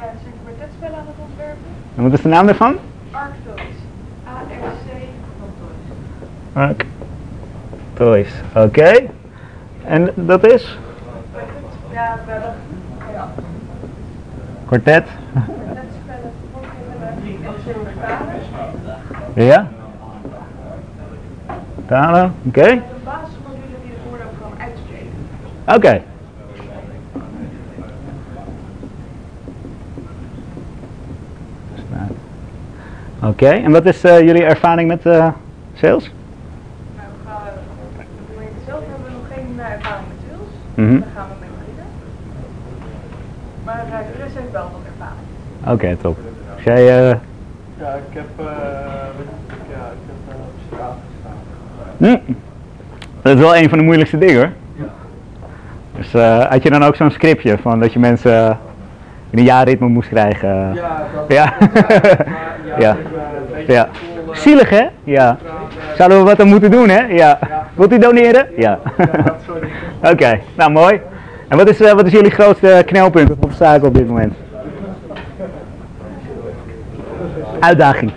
[0.00, 1.64] zijn kwartetspellen aan het ontwerpen.
[1.96, 2.76] En wat is de naam daarvan?
[3.10, 3.76] Arctoys.
[4.28, 4.90] A-R-C
[5.38, 6.68] van Toys.
[6.68, 6.84] Arc
[7.94, 8.28] Toys.
[8.64, 9.06] Oké.
[9.84, 10.78] En dat is?
[11.92, 12.52] Ja, we hebben
[13.12, 13.28] ja,
[14.66, 15.04] Kwartet.
[15.32, 16.32] kwartetspellen,
[19.34, 19.68] voorbeelden
[21.86, 22.34] Talen.
[22.46, 22.70] Oké.
[22.70, 25.10] Een basismodule die het woord ook gewoon uitspreken.
[25.74, 26.02] Oké.
[31.74, 32.10] Staat.
[33.30, 35.28] Oké, en wat is eh, jullie ervaring met eh,
[35.74, 36.12] sales?
[36.96, 37.40] Maar we gaan,
[38.66, 40.48] zelf, hebben we nog geen eh, ervaring met sales.
[40.74, 40.98] Mhm.
[41.00, 41.84] Daar gaan we mee beginnen.
[43.64, 45.26] Maar uh, Chris heeft wel wat ervaring.
[45.66, 46.18] Oké, top.
[46.64, 47.16] Jij, eh,
[47.78, 48.44] Ja, ik heb, eh,
[49.74, 51.38] ja, ik heb eh, op straat gestaan.
[52.06, 52.32] Hm,
[53.22, 54.50] dat is wel een van de moeilijkste dingen hoor.
[55.96, 58.58] Dus eh, had je dan ook zo'n scriptje van dat je mensen
[59.30, 60.74] in een jaarritme moest krijgen?
[60.74, 61.54] Ja, dat Ja.
[62.78, 62.96] ja, Ja.
[63.66, 63.88] Ja.
[64.32, 64.86] Zielig hè?
[65.04, 65.38] Ja.
[65.96, 67.00] Zouden we wat aan moeten doen hè?
[67.00, 67.38] Ja.
[67.74, 68.46] Wilt u doneren?
[68.56, 68.78] Ja.
[70.12, 71.00] Oké, nou mooi.
[71.48, 74.34] En wat is, eh, wat is jullie grootste knelpunt of obstakel op dit moment?
[77.60, 78.12] Uitdaging.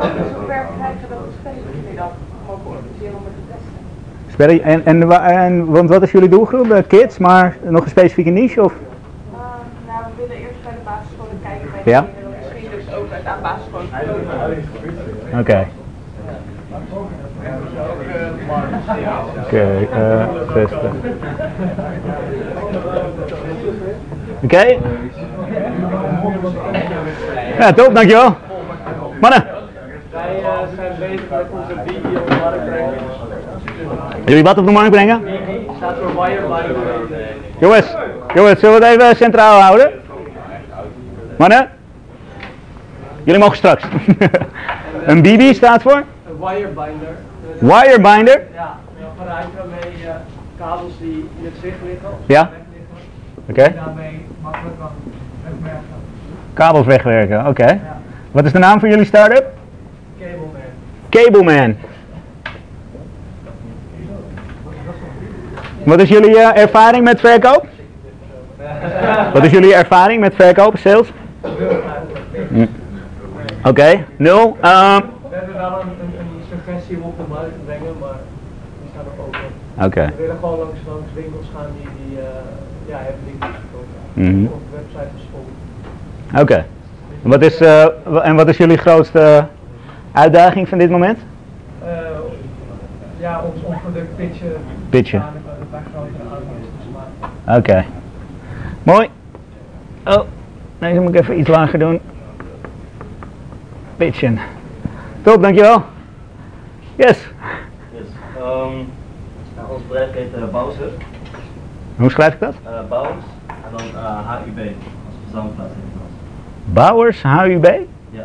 [0.00, 2.08] Zover krijgen dat we spelen dan
[2.46, 3.72] mogen organiseren om het te testen.
[4.36, 6.70] Spellen- En, en, en, want wat is jullie doelgroep?
[6.70, 8.62] Eh, Kids, maar nog een specifieke niche?
[8.62, 8.72] Of?
[8.72, 9.38] Uh,
[9.86, 12.00] nou, we willen eerst bij de basisscholen kijken bij de Ja?
[12.02, 15.40] kinderen, misschien dus ook uit aan basisscholen.
[15.40, 15.66] Oké.
[19.44, 20.90] Oké, eh, testen.
[24.42, 24.76] Oké.
[27.58, 28.34] Ja, top, dankjewel.
[29.20, 29.44] Mannen,
[30.12, 32.18] Wij eh, zijn bezig met onze Digi
[34.24, 35.24] jullie wat op de markt brengen?
[35.24, 37.26] Digi staat voor Wirebinder.
[37.58, 37.94] Jongens,
[38.34, 39.90] jongens, zullen we het even centraal houden?
[41.38, 41.68] Mannen?
[43.24, 43.82] Jullie mogen straks.
[45.06, 45.92] Een BB staat voor?
[46.28, 47.16] Een Wirebinder.
[47.58, 48.42] Wirebinder.
[48.54, 50.10] ja, een apparaat waarmee je
[50.58, 52.50] kabels die in het zicht liggen, Ja.
[53.48, 53.72] Oké.
[53.74, 54.88] daarmee makkelijk kan
[55.44, 55.84] wegmerken.
[56.52, 57.80] Kabels wegwerken, oké.
[58.30, 59.44] Wat is de naam van jullie start-up?
[60.18, 60.50] Cableman.
[61.10, 61.76] Cableman.
[65.86, 67.66] Wat is jullie eh, ervaring met verkoop?
[69.32, 71.08] Wat is jullie ervaring met verkopen, sales?
[72.48, 72.66] Hm.
[73.64, 74.56] Oké, nul.
[74.60, 78.18] Ehm, We hebben wel een, een, een suggestie om op de markt te brengen, maar
[78.80, 79.84] die staan nog open.
[79.86, 82.24] Oké, We willen gewoon langs, langs winkels gaan die, die eh,
[82.86, 83.96] ja, hebben niet verkopen.
[84.12, 84.44] Mhm.
[84.44, 86.40] Of de website is vol.
[86.42, 86.64] Oké.
[87.22, 87.86] En wat is, eh,
[88.22, 89.46] en wat is jullie grootste
[90.12, 91.18] uitdaging van dit moment?
[93.20, 94.52] Ja, ons, ons product pitchen.
[94.90, 95.22] Pitchen.
[97.48, 97.84] Oké.
[98.82, 99.08] Mooi.
[100.04, 100.20] Oh,
[100.78, 102.00] deze moet ik even iets lager doen.
[103.96, 104.38] Pitchen.
[105.22, 105.82] Top, dankjewel.
[106.96, 107.26] Yes.
[107.92, 108.72] Dus, ehm,
[109.56, 111.02] nou, ons bedrijf heet uh, Bouwshub.
[111.96, 112.54] Hoe schrijf ik dat?
[112.64, 116.74] Eh, Bouwers en dan eh, HUB als verzamelplaats in het.
[116.74, 117.64] Bouwers, HUB?
[118.10, 118.24] Ja.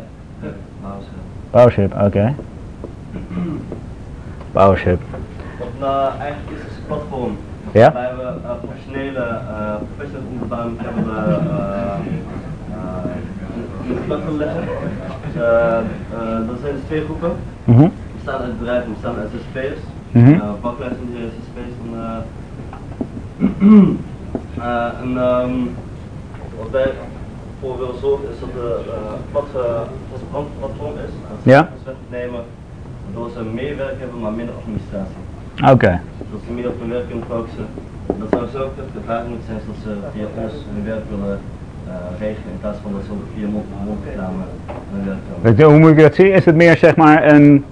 [0.82, 1.12] Bouwshub.
[1.50, 2.34] Bouwship, oké.
[4.52, 5.00] Bouwshub.
[5.58, 7.36] Wat nou eigenlijk is, een platform.
[7.72, 7.92] Ja?
[7.92, 11.34] Waarbij we eh, professionele, uh, professioneel onderbouwing hebben we eh,
[12.76, 14.64] eh, in het platform leggen.
[15.24, 17.32] Dus, eh, eh, dat zijn dus twee groepen.
[17.64, 17.82] Mhm.
[17.82, 19.80] We staan uit bedrijven, we staan uit ZZP'ers.
[20.10, 20.32] Mhm.
[20.32, 21.10] Uh, Baklijst van.
[21.84, 22.18] En, eh,
[24.66, 25.56] eh, en ehm,
[26.58, 26.90] wat wij
[27.60, 28.92] voor willen zorgen is dat de uh,
[29.30, 29.46] plat,
[30.58, 31.12] platform is.
[31.28, 31.68] Dat ze Ja.
[31.84, 32.44] wegnemen,
[33.04, 35.22] waardoor ze meer werk hebben, maar minder administratie.
[35.70, 36.00] Oké.
[36.32, 37.66] Dat ze meer op hun werk kunnen focussen.
[38.06, 41.38] Dat zou zo ook de vraag moeten zijn dat ze via ons hun werk willen
[41.88, 44.42] eh, regelen in plaats van dat ze via mond tot mond reclame
[44.92, 45.42] hun werk doen.
[45.42, 46.32] Weet je, hoe moet ik dat zien?
[46.32, 47.64] Is het meer zeg maar een,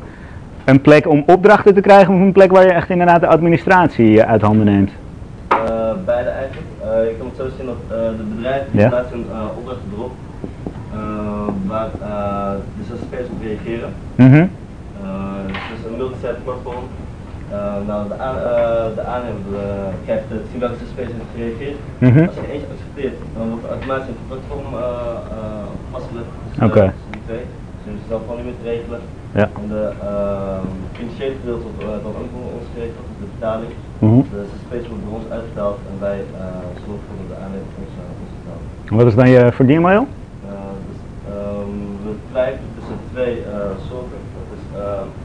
[0.65, 4.21] een plek om opdrachten te krijgen of een plek waar je echt inderdaad de administratie
[4.23, 4.91] eh, uit handen neemt?
[5.49, 5.57] Eh,
[6.05, 6.67] beide eigenlijk.
[6.83, 8.89] Eh, je kan het zo zien dat eh, de bedrijven die Ja.
[8.89, 10.13] plaatsen hun uh, opdrachten erop
[10.93, 10.99] eh,
[11.67, 13.91] waar eh, de ZZP'ers op reageren.
[14.15, 14.35] Mhm.
[14.35, 14.47] Eh,
[15.71, 16.85] dus een multi-site platform.
[17.51, 21.79] Eh, nou, de, aan, eh, de aannemer eh, krijgt te zien welke ZZP'ers heeft gereageerd.
[22.07, 22.23] Mhm.
[22.31, 26.31] Als er eentje accepteert, dan wordt er automatisch een platform uh, vastgelegd.
[26.47, 26.85] Dus, Oké.
[26.93, 27.45] tussen die twee.
[27.75, 29.01] Dus je zelf gewoon niet meer te regelen.
[29.41, 29.47] Ja.
[29.61, 30.61] En de uh,
[30.99, 33.73] financiële gedeelte wordt dan ook door ons geregeld, dus de betaling.
[34.05, 34.23] Mhm.
[34.35, 36.21] De ZZP's wordt door ons uitbetaald en wij
[36.85, 38.65] zorgen voor de aannemer ons, ons betaalt.
[38.99, 40.07] Wat is dan je verdienmodel?
[40.07, 40.99] Uh, dus,
[41.35, 43.35] um, we twijfelen tussen twee
[43.89, 44.21] soorten.
[44.37, 44.65] Dat is
[45.09, 45.20] op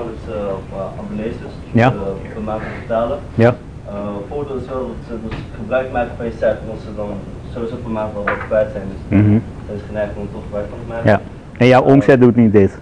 [0.00, 1.92] uh, uh, op uh, abonnees dus, Ja.
[1.92, 3.18] uh, per maand betalen.
[3.34, 3.54] Ja.
[3.88, 3.92] Uh,
[4.28, 7.08] voordeel is wel dat ze dus gebruik maken van je site, omdat ze dan
[7.52, 8.86] sowieso per maand wel wat kwijt zijn.
[8.92, 9.38] Dus Mhm.
[9.66, 11.10] zijn ze geneigd om toch gebruik van te maken.
[11.10, 11.20] Ja.
[11.56, 12.78] En jouw omzet doet niet dit?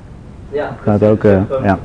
[0.50, 1.78] Ja, Gaat dus ook, dat is eh, gewoon ja.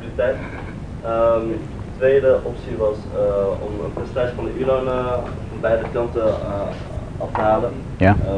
[1.01, 1.55] de
[1.97, 5.11] tweede optie was eh, om een percentage van de uurloon uh,
[5.49, 7.69] van beide kanten uh, af te halen.
[7.97, 8.15] Ja.
[8.25, 8.29] Uh,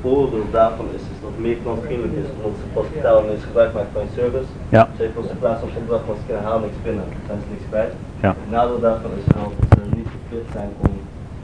[0.00, 4.02] voordeel daarvan is, het meer klantvriendelijk is, omdat ze pas betalen en gebruik maken van
[4.06, 4.50] je service.
[4.76, 4.82] Ja.
[4.96, 7.48] Ze heeft ons in plaats van opdracht, want ze kunnen haal niks binnen, zijn ze
[7.54, 7.92] niks kwijt.
[8.24, 8.32] Ja.
[8.42, 10.92] Het nadeel daarvan is wel dat ze niet verplicht zijn om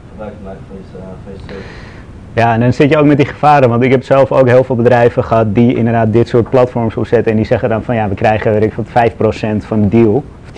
[0.09, 1.73] gebruik te maken van je, uh, van je service.
[2.33, 4.63] Ja, en dan zit je ook met die gevaren, want ik heb zelf ook heel
[4.63, 8.09] veel bedrijven gehad die inderdaad dit soort platforms opzetten en die zeggen dan van ja,
[8.09, 10.51] we krijgen weet ik wat 5% van de deal, of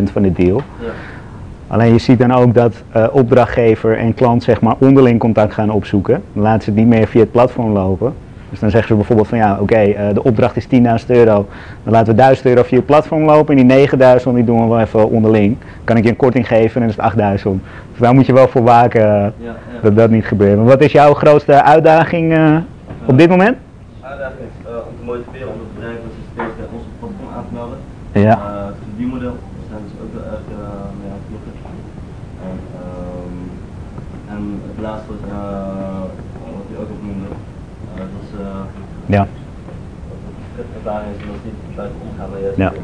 [0.00, 0.56] 10% van de deal.
[0.56, 0.90] Ja.
[1.66, 5.70] Alleen je ziet dan ook dat uh, opdrachtgever en klant zeg maar onderling contact gaan
[5.70, 6.22] opzoeken.
[6.32, 8.14] Dan laten ze het niet meer via het platform lopen.
[8.50, 10.66] Dus dan zeggen ze bijvoorbeeld van ja, oké, okay, uh, de opdracht is
[11.04, 11.48] 10.000 euro.
[11.82, 14.68] Dan laten we 1000 euro via het platform lopen en die 9000 die doen we
[14.68, 15.56] wel even onderling.
[15.84, 17.62] Kan ik je een korting geven en dan is het 8000.
[17.90, 19.54] Dus daar moet je wel voor waken Ja, ja.
[19.82, 20.56] dat dat niet gebeurt.
[20.56, 22.56] Maar wat is jouw grootste uitdaging uh,
[23.06, 23.56] op dit moment?
[24.00, 27.28] Uitdaging is uh, om te motiveren om het bedrijf dat ze steeds bij ons platform
[27.36, 27.78] aan te melden.
[28.12, 28.36] Ja.
[28.36, 30.42] Uh, het verdienmodel, daar zijn dus ook wel erg
[30.98, 31.58] mee aan het.
[32.48, 33.36] En, um,
[34.34, 36.00] en het laatste uh,
[36.56, 38.62] wat je ook op noemde, uh, dat is uh,
[39.10, 39.26] ja.
[41.18, 42.70] is niet buiten omgaan juist Ja.
[42.70, 42.78] Dat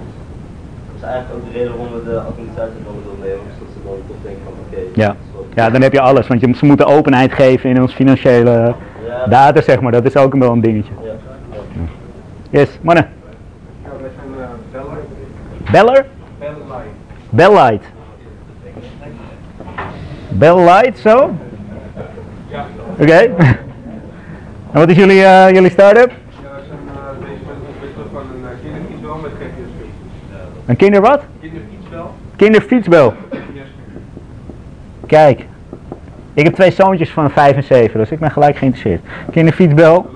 [0.96, 3.78] is eigenlijk ook de reden waarom we de administratie dan willen nemen, is dat ze
[3.84, 5.16] dan toch denken van oké, okay, Ja.
[5.54, 8.74] ja, dan heb je alles, want je, ze moeten openheid geven in ons financiële
[9.06, 9.26] Ja.
[9.26, 9.92] data, zeg maar.
[9.92, 10.92] Dat is ook wel een dingetje.
[11.02, 12.58] Ja, ja.
[12.58, 13.08] Yes, mannen.
[13.82, 14.98] Ja, wij zijn uh, beller.
[15.70, 16.06] Beller?
[16.38, 16.94] Belllight.
[17.30, 17.84] Bellight.
[20.28, 21.30] Bellight, zo?
[22.48, 22.66] Ja.
[22.98, 23.34] Oké.
[24.76, 26.10] En wat is jullie, uh, jullie start-up?
[26.42, 29.70] Ja, wij zijn uh, bezig met het ontwikkelen van een uh, kinderfietsbel met GPS.
[30.66, 31.22] Een kinder wat?
[31.40, 32.14] Kinderfietsbel.
[32.36, 33.14] Kinderfietsbel.
[35.06, 35.46] Kijk.
[36.34, 39.00] Ik heb twee zoontjes van 5 en 7, dus ik ben gelijk geïnteresseerd.
[39.30, 40.10] Kinderfietsbel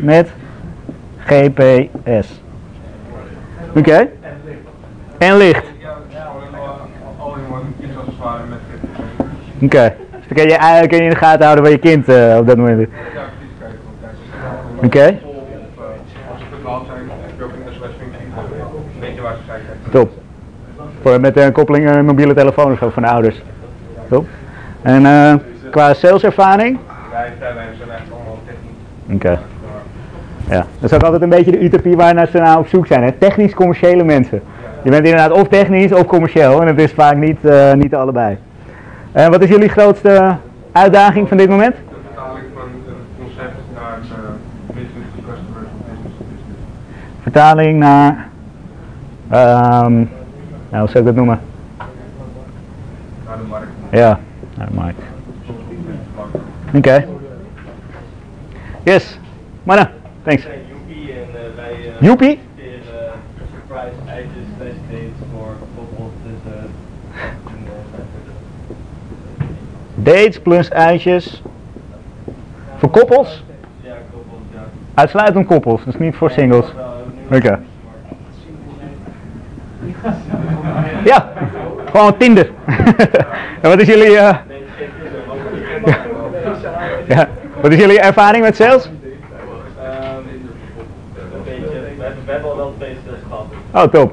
[0.00, 0.30] met
[1.18, 2.42] GPS.
[3.74, 4.08] Oké.
[5.18, 5.64] En licht.
[7.78, 9.66] Is een.
[9.66, 9.94] Oké.
[10.10, 12.36] Dus dan kun je eigenlijk kun je in de gaten houden waar je kind uh,
[12.38, 12.86] op dat moment is.
[12.86, 13.78] Ja, precies kijken.
[13.84, 14.12] want kijk,
[14.48, 15.18] als ze Oké.
[19.46, 19.90] kijken.
[19.90, 20.10] Top.
[21.02, 23.42] Voor, met een koppeling een mobiele telefoon of zo van de ouders.
[24.08, 24.26] Top.
[24.82, 25.34] En uh,
[25.70, 26.78] qua saleservaring?
[27.10, 27.56] Wij zijn
[27.90, 29.14] echt allemaal technisch.
[29.14, 29.40] Oké.
[30.48, 32.86] Ja, dat is ook altijd een beetje de utopie waar naar ze naar op zoek
[32.86, 33.02] zijn.
[33.02, 33.12] Hè?
[33.12, 34.42] Technisch commerciële mensen.
[34.82, 38.38] Je bent inderdaad of technisch of commercieel en het is vaak niet, uh, niet allebei.
[39.16, 40.36] Uh, wat is jullie grootste
[40.72, 41.74] uitdaging van dit moment?
[41.74, 44.18] de betaling het concept naar uh,
[44.66, 47.19] business to customers of business to business.
[47.30, 48.28] Vertaling naar,
[49.28, 49.92] ehm
[50.70, 51.40] nou hoe zou ik dat noemen?
[53.26, 53.66] Naar de markt.
[53.90, 54.20] Ja,
[54.56, 55.00] naar de markt.
[56.74, 57.06] Oké.
[58.82, 59.18] Yes,
[59.62, 59.90] mannen,
[60.22, 60.42] thanks.
[60.42, 62.38] Joepie en eh, wij eh, Joepie?
[62.56, 62.62] eh,
[63.52, 66.12] surprise eitjes tijdens dates voor koppels.
[66.22, 66.62] Dus eh,
[67.46, 67.64] en,
[69.38, 69.44] eh,
[69.94, 71.42] Dates plus eitjes.
[72.76, 73.44] Voor koppels?
[73.80, 74.60] ja, koppels, ja.
[74.94, 76.66] Uitsluitend koppels, dus niet voor singles.
[77.32, 77.58] Oké.
[81.04, 81.32] Ja,
[81.92, 82.50] gewoon Tinder.
[83.60, 84.36] en wat is jullie, eh,
[87.08, 87.28] ja,
[87.60, 88.90] wat is jullie ervaring met sales?
[93.72, 94.12] Oh, top.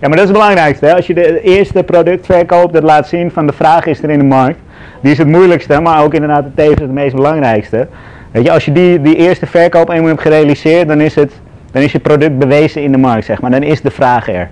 [0.00, 0.86] Ja, maar dat is het belangrijkste.
[0.86, 0.94] Hè?
[0.94, 4.18] Als je de eerste product verkoopt, dat laat zien van de vraag is er in
[4.18, 4.58] de markt.
[5.00, 7.88] Die is het moeilijkste, maar ook inderdaad tevens het meest belangrijkste.
[8.30, 11.32] Weet je, als je die, die eerste verkoop eenmaal hebt gerealiseerd, dan is, het,
[11.72, 13.50] dan is je product bewezen in de markt, zeg maar.
[13.50, 14.48] Dan is de vraag er.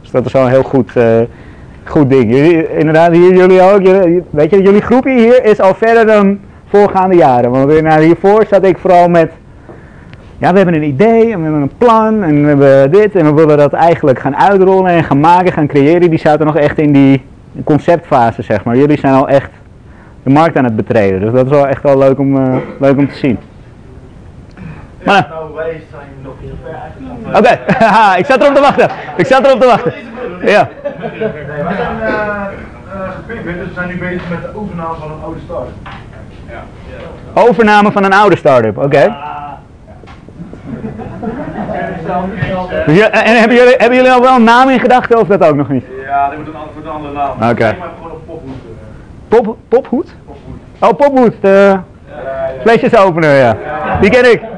[0.00, 1.20] Dus dat is wel een heel goed, eh,
[1.84, 2.34] goed ding.
[2.34, 3.82] Jullie, inderdaad, hier, jullie ook.
[3.82, 6.38] Jullie, weet je, jullie groepje hier is al verder dan
[6.68, 7.50] voorgaande jaren.
[7.50, 9.30] Want inderdaad, hiervoor zat ik vooral met
[10.38, 13.24] ja, we hebben een idee en we hebben een plan en we hebben dit en
[13.24, 16.10] we willen dat eigenlijk gaan uitrollen en gaan maken, gaan creëren.
[16.10, 17.22] Die zaten nog echt in die
[17.64, 18.76] conceptfase, zeg maar.
[18.76, 19.50] Jullie zijn al echt
[20.22, 21.20] de markt aan het betreden.
[21.20, 23.38] Dus dat is wel echt wel leuk om, eh, leuk om te zien.
[25.04, 26.08] Maar, Nou, wij zijn
[27.34, 28.88] oké, haha, ik zat erop te wachten.
[29.16, 29.92] Ik zat erop te wachten.
[30.44, 30.68] Ja,
[31.00, 31.10] Nee,
[31.64, 32.12] wij zijn eh
[32.92, 35.68] eh, gepimperd, dus we zijn nu bezig met de overname van een oude start.
[37.34, 39.14] overname van een oude start-up, oké.
[42.86, 45.44] Dus ja, En hebben jullie, hebben jullie al wel een naam in gedachten of dat
[45.48, 45.84] ook nog niet?
[46.06, 46.54] Ja, dit moet een,
[46.84, 47.50] een andere naam.
[47.50, 47.64] Oké.
[47.64, 48.54] Nee, maar gewoon op pophoed.
[48.54, 50.14] eh, Pop, pophoed?
[50.26, 50.54] pophoed.
[50.78, 51.82] Oh, pophoed, de Ja,
[52.14, 52.60] ja.
[52.60, 53.56] flesjesopener, ja.
[54.00, 54.40] Die ken ik.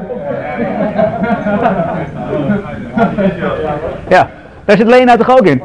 [4.15, 4.31] Ja,
[4.65, 5.63] daar zit Lena toch ook in?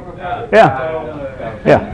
[0.52, 0.82] Ja.
[1.64, 1.82] Ja.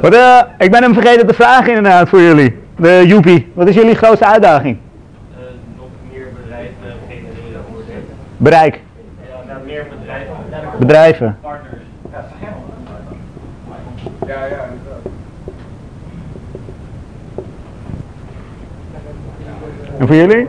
[0.00, 2.58] Wat, eh, ik ben hem vergeten te vragen inderdaad voor jullie.
[2.76, 3.52] De Joepie.
[3.54, 4.78] Wat is jullie grootste uitdaging?
[4.78, 5.38] Eh,
[5.76, 6.74] nog meer bedrijven
[7.08, 7.64] genereren.
[8.36, 8.80] Bereik.
[9.20, 10.32] Ja, nou, meer bedrijven.
[10.78, 11.38] Bedrijven.
[11.40, 11.82] Partners.
[14.26, 14.68] Ja, ja.
[19.98, 20.48] En voor jullie?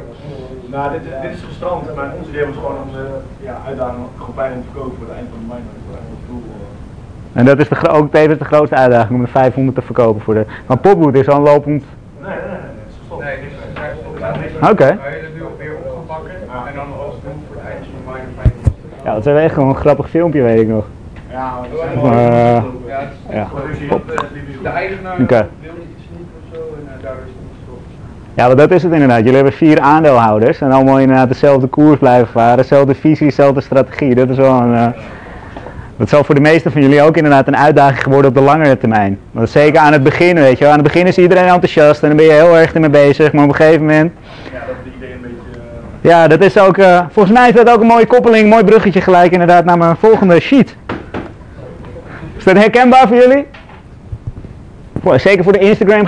[0.75, 3.05] Nou, dit, dit is gestrand, maar ons idee was gewoon om de
[3.47, 5.61] ja, uitdaging gewoon bijna te verkopen voor het eind van de maand.
[5.91, 6.43] Dat is doel.
[7.33, 7.39] eh.
[7.39, 10.33] En dat is de, ook tevens de grootste uitdaging om de 500 te verkopen voor
[10.33, 10.45] de...
[10.65, 11.83] Want pophoed is al lopend...
[12.21, 13.23] Nee, nee, nee, nee, het is gestopt.
[13.23, 14.71] Nee, dit is gestopt.
[14.71, 14.85] Oké.
[14.85, 14.97] En
[16.75, 18.75] dan als doel voor het eind van de maand 500.
[19.03, 20.85] Ja, dat is echt gewoon een grappig filmpje, weet ik nog.
[21.29, 22.87] Ja, maar gewoon eh, gestopt.
[22.87, 22.99] Ja.
[23.29, 23.99] Ja, is Ja.
[24.61, 25.47] De eigenaar Oké.
[25.61, 27.31] wil niet iets niet of zo en uh, daardoor is.
[28.35, 29.17] Ja, want dat is het inderdaad.
[29.17, 34.15] Jullie hebben vier aandeelhouders en allemaal inderdaad dezelfde koers blijven varen, dezelfde visie, dezelfde strategie.
[34.15, 34.75] Dat is wel een.
[34.75, 34.87] eh,
[35.97, 38.77] dat zal voor de meeste van jullie ook inderdaad een uitdaging geworden op de langere
[38.77, 39.19] termijn.
[39.31, 40.73] Want zeker aan het begin, weet je wel.
[40.73, 43.31] Aan het begin is iedereen enthousiast en dan ben je heel erg ermee bezig.
[43.33, 44.11] Maar op een gegeven moment,
[44.53, 45.59] Ja, dat is het idee een beetje.
[46.01, 48.49] eh, ja, dat is ook, eh, volgens mij is dat ook een mooie koppeling, een
[48.49, 50.75] mooi bruggetje gelijk inderdaad naar mijn volgende sheet.
[52.37, 53.45] Is dat herkenbaar voor jullie?
[55.15, 56.05] Zeker voor de Instagram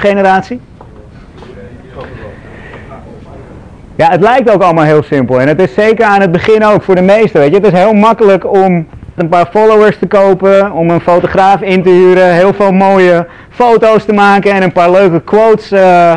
[3.98, 5.42] Ja, het lijkt ook allemaal heel simpel.
[5.42, 7.56] En het is zeker aan het begin ook voor de meesten, weet je.
[7.56, 11.90] Het is heel makkelijk om een paar followers te kopen, om een fotograaf in te
[11.90, 16.16] huren, heel veel mooie foto's te maken en een paar leuke quotes eh,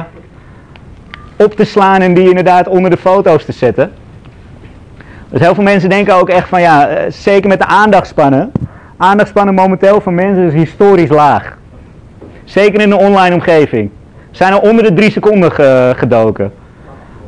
[1.36, 3.92] op te slaan en die inderdaad onder de foto's te zetten.
[5.28, 8.52] Dus heel veel mensen denken ook echt van ja, eh, zeker met de aandachtspannen.
[8.96, 11.56] Aandachtspannen momenteel van mensen is historisch laag.
[12.44, 13.90] Zeker in de online omgeving.
[14.30, 16.52] Zijn er onder de drie seconden ge- gedoken.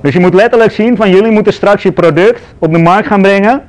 [0.02, 3.22] Dus je moet letterlijk zien van jullie moeten straks je product op de markt gaan
[3.22, 3.62] brengen.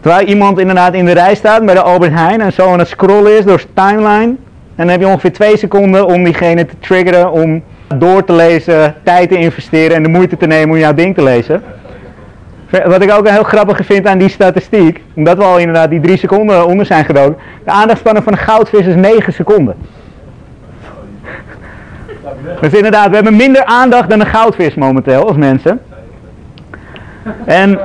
[0.00, 2.88] Terwijl iemand inderdaad in de rij staat bij de Albert Heijn en zo aan het
[2.88, 4.34] scrollen is door zijn timeline.
[4.74, 7.62] En dan heb je ongeveer twee seconden om diegene te triggeren om
[7.96, 11.22] door te lezen, tijd te investeren en de moeite te nemen om jouw ding te
[11.22, 11.62] lezen.
[12.84, 16.16] Wat ik ook heel grappig vind aan die statistiek, omdat we al inderdaad die drie
[16.16, 17.36] seconden onder zijn gedoken.
[17.64, 19.74] De aandachtspannen van een goudvis is 9 seconden.
[22.60, 25.80] Dus inderdaad, we hebben minder aandacht dan een goudvis momenteel als mensen.
[27.44, 27.78] En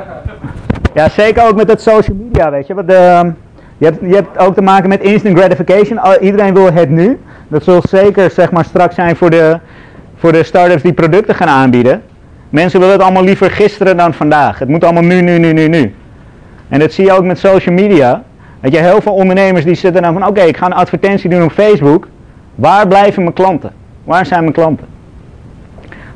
[0.93, 2.73] ja, zeker ook met het social media, weet je.
[2.73, 3.31] Want, ehm,
[3.77, 5.99] je, hebt, je hebt ook te maken met instant gratification.
[6.21, 7.19] Iedereen wil het nu.
[7.47, 9.59] Dat zal zeker zeg maar, straks zijn voor de,
[10.15, 12.01] voor de start-ups die producten gaan aanbieden.
[12.49, 14.59] Mensen willen het allemaal liever gisteren dan vandaag.
[14.59, 15.93] Het moet allemaal nu, nu, nu, nu, nu.
[16.69, 18.23] En dat zie je ook met social media.
[18.59, 21.43] Weet je, heel veel ondernemers die zitten dan van, oké, ik ga een advertentie doen
[21.43, 22.07] op Facebook.
[22.55, 23.71] Waar blijven mijn klanten?
[24.05, 24.87] Waar zijn mijn klanten?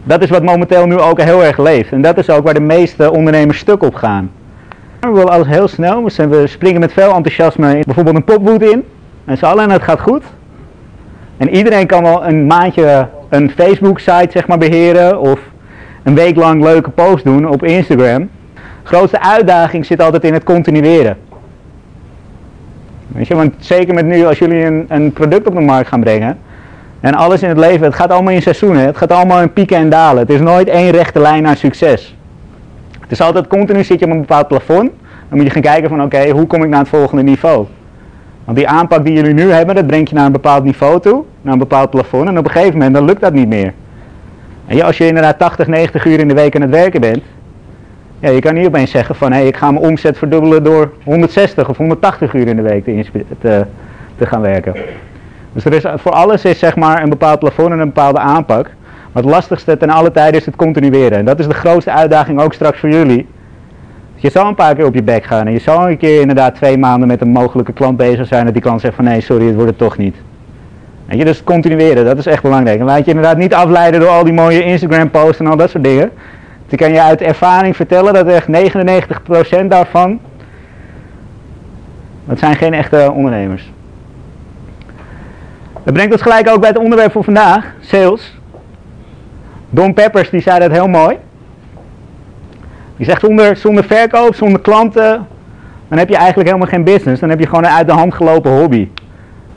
[0.04, 1.92] Dat is wat momenteel nu ook heel erg leeft.
[1.92, 4.32] En dat is ook waar de meeste ondernemers stuk op gaan.
[5.00, 6.04] We willen alles heel snel.
[6.04, 8.84] We springen met veel enthousiasme in bijvoorbeeld een popwood in.
[9.26, 10.24] En z'n allen en het gaat goed.
[11.38, 15.20] En iedereen kan wel een maandje een Facebook site zeg maar beheren.
[15.20, 15.40] Of
[16.04, 18.30] een week lang leuke posts doen op Instagram.
[18.84, 21.18] grootste uitdaging zit altijd in het continueren.
[23.08, 26.00] Weet je, want zeker met nu als jullie een, een product op de markt gaan
[26.00, 26.38] brengen.
[27.00, 28.86] En alles in het leven, het gaat allemaal in seizoenen.
[28.86, 30.22] Het gaat allemaal in pieken en dalen.
[30.22, 32.16] Het is nooit één rechte lijn naar succes.
[33.02, 34.92] Het is altijd continu zit je op een bepaald plafond.
[35.30, 37.66] Dan moet je gaan kijken van oké, hoe kom ik naar het volgende niveau?
[38.46, 41.24] Want die aanpak die jullie nu hebben, dat brengt je naar een bepaald niveau toe.
[41.42, 42.28] Naar een bepaald plafond.
[42.28, 43.74] En op een gegeven moment dan lukt dat niet meer.
[44.66, 47.24] En ja, als je inderdaad 80, 90 uur in de week aan het werken bent.
[48.20, 51.70] Ja, je kan niet opeens zeggen van hé, ik ga mijn omzet verdubbelen door 160
[51.70, 52.86] of 180 uur in de week
[53.40, 53.66] te,
[54.18, 54.74] te gaan werken.
[55.54, 58.70] Dus er is, voor alles is zeg maar een bepaald plafond en een bepaalde aanpak.
[59.12, 61.18] Maar het lastigste ten alle tijden is het continueren.
[61.18, 63.28] En dat is de grootste uitdaging ook straks voor jullie.
[64.16, 66.56] Je zal een paar keer op je bek gaan en je zal een keer inderdaad
[66.56, 69.46] twee maanden met een mogelijke klant bezig zijn en die klant zegt van nee sorry
[69.46, 70.16] het wordt het toch niet.
[71.06, 72.80] Weet je, dus continueren, dat is echt belangrijk.
[72.80, 75.70] En laat je inderdaad niet afleiden door al die mooie Instagram posts en al dat
[75.70, 76.12] soort dingen.
[76.68, 78.48] Ik kan je uit ervaring vertellen dat echt
[79.62, 80.20] 99% daarvan,
[82.26, 83.72] dat zijn geen echte ondernemers.
[85.84, 88.38] Dat brengt ons gelijk ook bij het onderwerp voor vandaag, sales.
[89.70, 91.18] Don Peppers die zei dat heel mooi.
[92.98, 95.28] Die zegt zonder, zonder verkoop, zonder klanten,
[95.88, 97.20] dan heb je eigenlijk helemaal geen business.
[97.20, 98.88] Dan heb je gewoon een uit de hand gelopen hobby.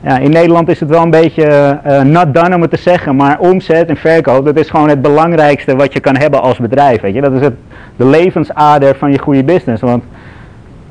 [0.01, 1.43] Ja, in Nederland is het wel een beetje
[1.83, 5.01] eh not done om het te zeggen, maar omzet en verkoop, dat is gewoon het
[5.01, 7.01] belangrijkste wat je kan hebben als bedrijf.
[7.01, 7.21] Weet je?
[7.21, 7.53] Dat is het,
[7.95, 9.81] de levensader van je goede business.
[9.81, 10.03] Want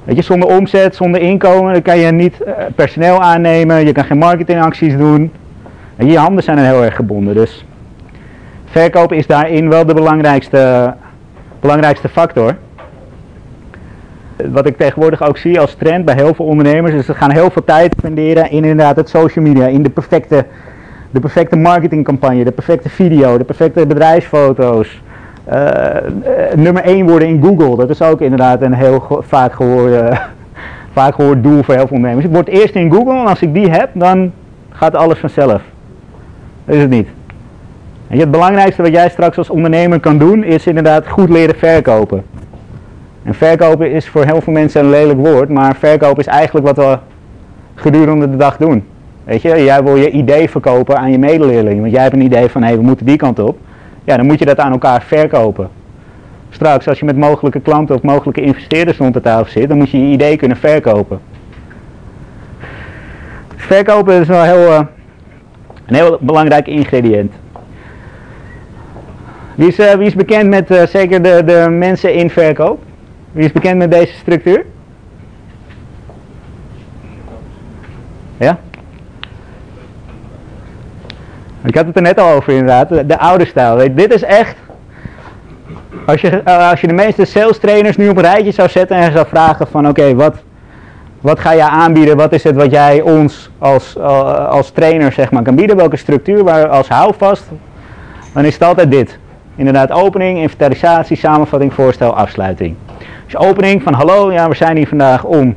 [0.05, 4.19] je, zonder omzet, zonder inkomen, dan kan je niet eh, personeel aannemen, je kan geen
[4.19, 5.33] marketingacties doen.
[5.97, 7.35] En je handen zijn er heel erg gebonden.
[7.35, 7.65] Dus
[8.65, 10.95] verkoop is daarin wel de belangrijkste,
[11.61, 12.57] belangrijkste factor.
[14.51, 17.51] Wat ik tegenwoordig ook zie als trend bij heel veel ondernemers, is ze gaan heel
[17.51, 20.47] veel tijd spenderen in inderdaad het social media, in de perfecte,
[21.11, 25.03] de perfecte marketingcampagne, de perfecte video, de perfecte bedrijfsfoto's.
[25.45, 26.03] Eh, eh,
[26.55, 30.19] nummer 1 worden in Google, dat is ook inderdaad een heel vaak gehoord,
[30.93, 32.27] vaak gehoord doel voor heel veel ondernemers.
[32.27, 34.33] Ik word eerst in Google en als ik die heb, dan
[34.71, 35.63] gaat alles vanzelf.
[36.65, 37.09] Dat is het niet.
[38.09, 42.23] En het belangrijkste wat jij straks als ondernemer kan doen, is inderdaad goed leren verkopen.
[43.23, 46.77] En verkopen is voor heel veel mensen een lelijk woord, maar verkopen is eigenlijk wat
[46.77, 46.99] we
[47.75, 48.85] gedurende de dag doen.
[49.25, 52.49] Weet je, jij wil je idee verkopen aan je medeleerling, want jij hebt een idee
[52.49, 53.59] van hé, we moeten die kant op.
[54.05, 55.69] Ja, dan moet je dat aan elkaar verkopen.
[56.51, 59.91] Straks, als je met mogelijke klanten of mogelijke investeerders rond de tafel zit, dan moet
[59.91, 61.21] je je idee kunnen verkopen.
[63.57, 64.81] Verkopen is wel heel, eh,
[65.87, 67.33] een heel belangrijk ingrediënt.
[69.55, 72.83] Wie is, eh, wie is bekend met eh, zeker de, de mensen in verkoop?
[73.33, 74.65] Wie is bekend met deze structuur?
[78.37, 78.59] Ja?
[81.65, 83.77] Ik had het er net al over inderdaad, de, de oude stijl.
[83.77, 84.57] Weet, dit is echt,
[86.07, 88.97] als je, eh, als je de meeste sales trainers nu op een rijtje zou zetten
[88.97, 90.35] en zou vragen van oké, wat,
[91.21, 92.17] wat ga jij aanbieden?
[92.17, 95.77] Wat is het wat jij ons als, eh, als trainer zeg maar, kan bieden?
[95.77, 97.45] Welke structuur waar, als houvast?
[98.33, 99.19] Dan is het altijd dit.
[99.57, 102.77] Inderdaad, opening, inventarisatie, samenvatting, voorstel, afsluiting.
[103.25, 105.57] Dus opening van hallo, ja, we zijn hier vandaag om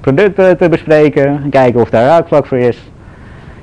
[0.00, 2.90] producten te bespreken en kijken of daar raakvlak voor is.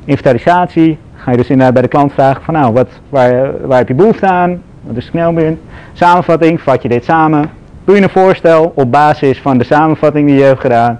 [0.05, 0.97] Inventarisatie,
[1.27, 3.93] ga je dus inderdaad bij de klant vragen van nou, wat, waar, waar heb je
[3.93, 4.61] behoefte aan?
[4.81, 5.59] Wat is knelpunt?
[5.93, 7.49] Samenvatting, vat je dit samen.
[7.85, 10.99] Doe je een voorstel op basis van de samenvatting die je hebt gedaan.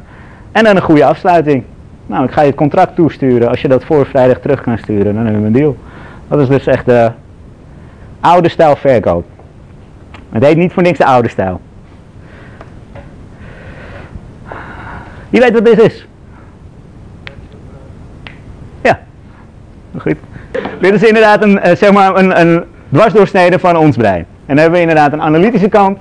[0.52, 1.63] En dan een goede afsluiting.
[2.06, 3.50] Nou, ik ga je het contract toesturen.
[3.50, 5.78] Als je dat voor vrijdag terug kan sturen, dan hebben we een deal.
[6.28, 7.12] Dat is dus echt de
[8.20, 9.26] oude stijl verkoop.
[10.30, 11.62] Het heet niet voor niks de oude stijl.
[15.30, 16.08] Wie weet wat dit is?
[18.82, 19.00] Ja,
[20.81, 24.25] Dit is inderdaad een, eh, zeg maar een, een dwarsdoorsnede van ons brein.
[24.45, 25.98] En dan hebben we inderdaad een analytische kant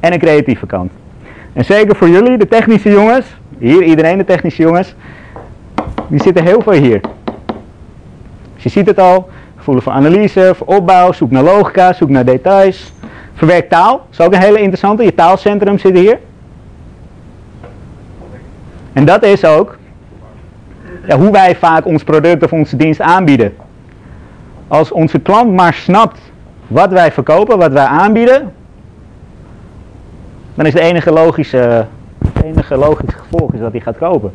[0.00, 0.92] en een creatieve kant.
[1.52, 3.26] En zeker voor jullie, de technische jongens,
[3.58, 4.94] hier iedereen de technische jongens,
[6.08, 7.00] die zitten heel veel hier.
[8.54, 12.24] Dus je ziet het al, gevoelen voor analyse, voor opbouw, zoek naar logica, zoek naar
[12.24, 12.92] details.
[13.34, 16.18] Verwerk taal, is ook een hele interessante, je taalcentrum zit hier.
[18.92, 19.76] En dat is ook
[21.06, 23.54] ja, hoe wij vaak ons product of onze dienst aanbieden.
[24.68, 26.20] Als onze klant maar snapt
[26.66, 28.52] wat wij verkopen, wat wij aanbieden,
[30.54, 31.86] dan is het enige logische,
[32.44, 34.32] enige logische gevolg is dat hij gaat kopen.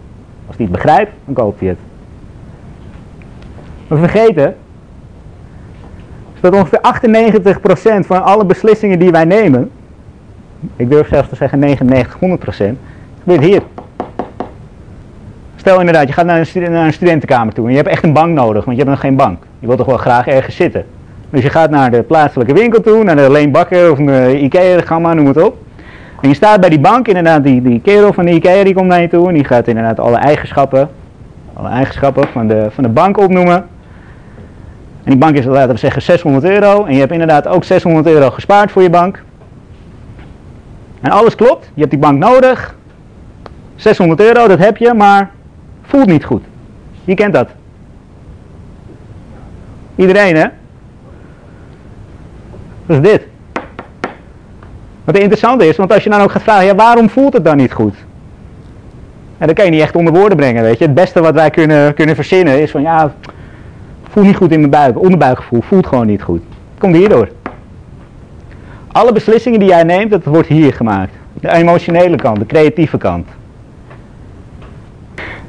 [0.48, 1.78] Als hij het begrijpt, dan koopt hij het.
[3.88, 4.56] We vergeten
[6.40, 6.82] dat ongeveer
[8.04, 9.72] 98% van alle beslissingen die wij nemen,
[10.76, 12.78] ik durf zelfs te zeggen 99, 100%,
[13.24, 13.62] gebeurt hier.
[15.62, 18.14] Stel inderdaad, je gaat naar een, naar een studentenkamer toe en je hebt echt een
[18.14, 19.44] bank nodig, want je hebt nog geen bank.
[19.60, 20.86] Je wilt toch wel graag ergens zitten.
[21.30, 25.14] Dus je gaat naar de plaatselijke winkel toe, naar de Leen Bakker of de Ikea-gamma,
[25.14, 25.58] noem het op.
[26.22, 28.88] En je staat bij die bank, inderdaad, die, die kerel van de Ikea die komt
[28.88, 30.90] naar je toe en die gaat inderdaad alle eigenschappen,
[31.54, 33.56] alle eigenschappen van de, van de bank opnoemen.
[35.04, 36.86] En die bank is, laten we zeggen, 600 euro.
[36.86, 39.24] En je hebt inderdaad ook 600 euro gespaard voor je bank.
[41.02, 42.76] En alles klopt, je hebt die bank nodig.
[43.76, 45.32] 600 euro, dat heb je, maar
[45.92, 46.44] voelt niet goed.
[47.04, 47.50] Wie kent dat?
[49.96, 50.48] Iedereen, hè?
[52.86, 53.28] Dat is dit.
[55.04, 57.58] Wat interessant is, want als je dan ook gaat vragen, ja, waarom voelt het dan
[57.58, 57.96] niet goed?
[59.38, 60.86] En dat kan je niet echt onder woorden brengen, weet je.
[60.86, 63.14] Het beste wat wij kunnen, kunnen verzinnen is van, ja,
[64.10, 66.42] voel niet goed in mijn buik, onderbuikgevoel, voelt gewoon niet goed.
[66.78, 67.30] Komt hierdoor.
[68.92, 71.14] Alle beslissingen die jij neemt, dat wordt hier gemaakt.
[71.34, 73.28] De emotionele kant, de creatieve kant.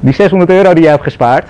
[0.03, 1.47] Die 600 euro die je hebt gespaard,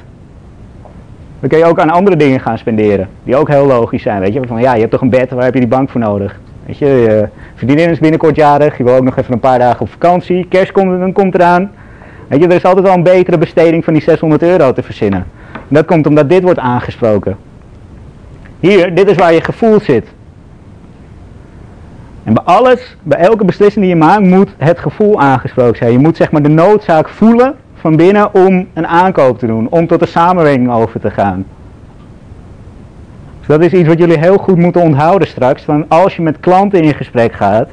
[1.40, 3.08] dan kun je ook aan andere dingen gaan spenderen.
[3.24, 4.42] Die ook heel logisch zijn, weet je.
[4.48, 6.40] Van ja, je hebt toch een bed, waar heb je die bank voor nodig?
[6.66, 9.82] Weet je, je vriendin is binnenkort jarig, je wil ook nog even een paar dagen
[9.82, 10.46] op vakantie.
[10.50, 11.72] Kerst komt, dan komt eraan.
[12.28, 15.26] Weet je, er is altijd wel een betere besteding van die 600 euro te verzinnen.
[15.54, 17.38] En dat komt omdat dit wordt aangesproken.
[18.60, 20.08] Hier, dit is waar je gevoel zit.
[22.24, 25.92] En bij alles, bij elke beslissing die je maakt, moet het gevoel aangesproken zijn.
[25.92, 29.88] Je moet zeg maar de noodzaak voelen van binnen om een aankoop te doen, om
[29.88, 31.46] tot een samenwerking over te gaan.
[33.40, 35.66] Dus dat is iets wat jullie heel goed moeten onthouden straks.
[35.66, 37.70] Want als je met klanten in gesprek gaat,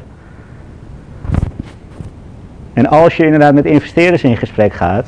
[2.72, 5.06] en als je inderdaad met investeerders in gesprek gaat,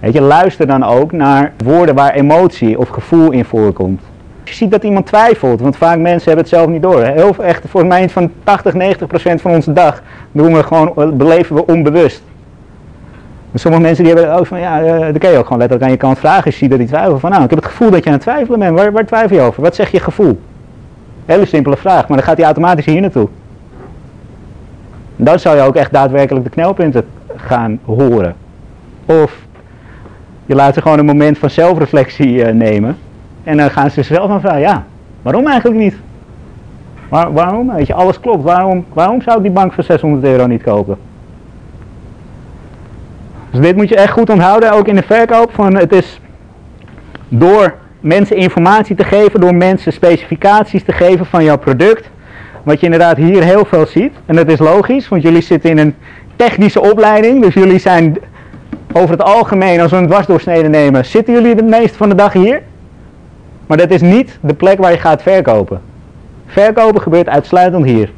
[0.00, 4.02] weet je, luister dan ook naar woorden waar emotie of gevoel in voorkomt.
[4.44, 7.02] Je ziet dat iemand twijfelt, want vaak mensen hebben het zelf niet door.
[7.02, 10.02] Heel echt, voor mij van 80, 90 procent van onze dag
[10.32, 12.22] doen we gewoon, beleven we onbewust.
[13.58, 15.90] Sommige mensen die hebben ook van, ja, uh, dan kun je ook gewoon letterlijk aan
[15.90, 16.50] je kant vragen.
[16.50, 18.22] Je ziet dat die twijfelen van, nou, ik heb het gevoel dat je aan het
[18.22, 18.78] twijfelen bent.
[18.78, 19.62] Waar, waar twijfel je over?
[19.62, 20.40] Wat zeg je gevoel?
[21.26, 23.28] Hele simpele vraag, maar dan gaat hij automatisch hier naartoe.
[25.16, 27.04] Dan zou je ook echt daadwerkelijk de knelpunten
[27.36, 28.34] gaan horen.
[29.06, 29.36] Of
[30.46, 32.96] je laat ze gewoon een moment van zelfreflectie uh, nemen.
[33.44, 34.84] En dan gaan ze zelf aan vragen, ja,
[35.22, 35.94] waarom eigenlijk niet?
[37.08, 37.74] Waar, waarom?
[37.74, 38.42] Weet je, alles klopt.
[38.42, 40.96] Waarom, waarom zou ik die bank voor 600 euro niet kopen?
[43.50, 45.54] Dus dit moet je echt goed onthouden, ook in de verkoop.
[45.54, 46.20] Van het is
[47.28, 52.10] door mensen informatie te geven, door mensen specificaties te geven van jouw product.
[52.62, 54.12] Wat je inderdaad hier heel veel ziet.
[54.26, 55.94] En dat is logisch, want jullie zitten in een
[56.36, 57.42] technische opleiding.
[57.42, 58.16] Dus jullie zijn
[58.92, 62.32] over het algemeen, als we een dwarsdoorsnede nemen, zitten jullie de meeste van de dag
[62.32, 62.62] hier.
[63.66, 65.80] Maar dat is niet de plek waar je gaat verkopen.
[66.46, 68.10] Verkopen gebeurt uitsluitend hier.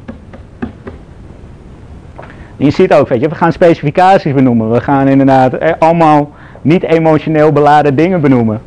[2.58, 4.70] Je ziet ook, weet je, we gaan specificaties benoemen.
[4.70, 6.32] We gaan inderdaad allemaal
[6.62, 8.60] niet emotioneel beladen dingen benoemen.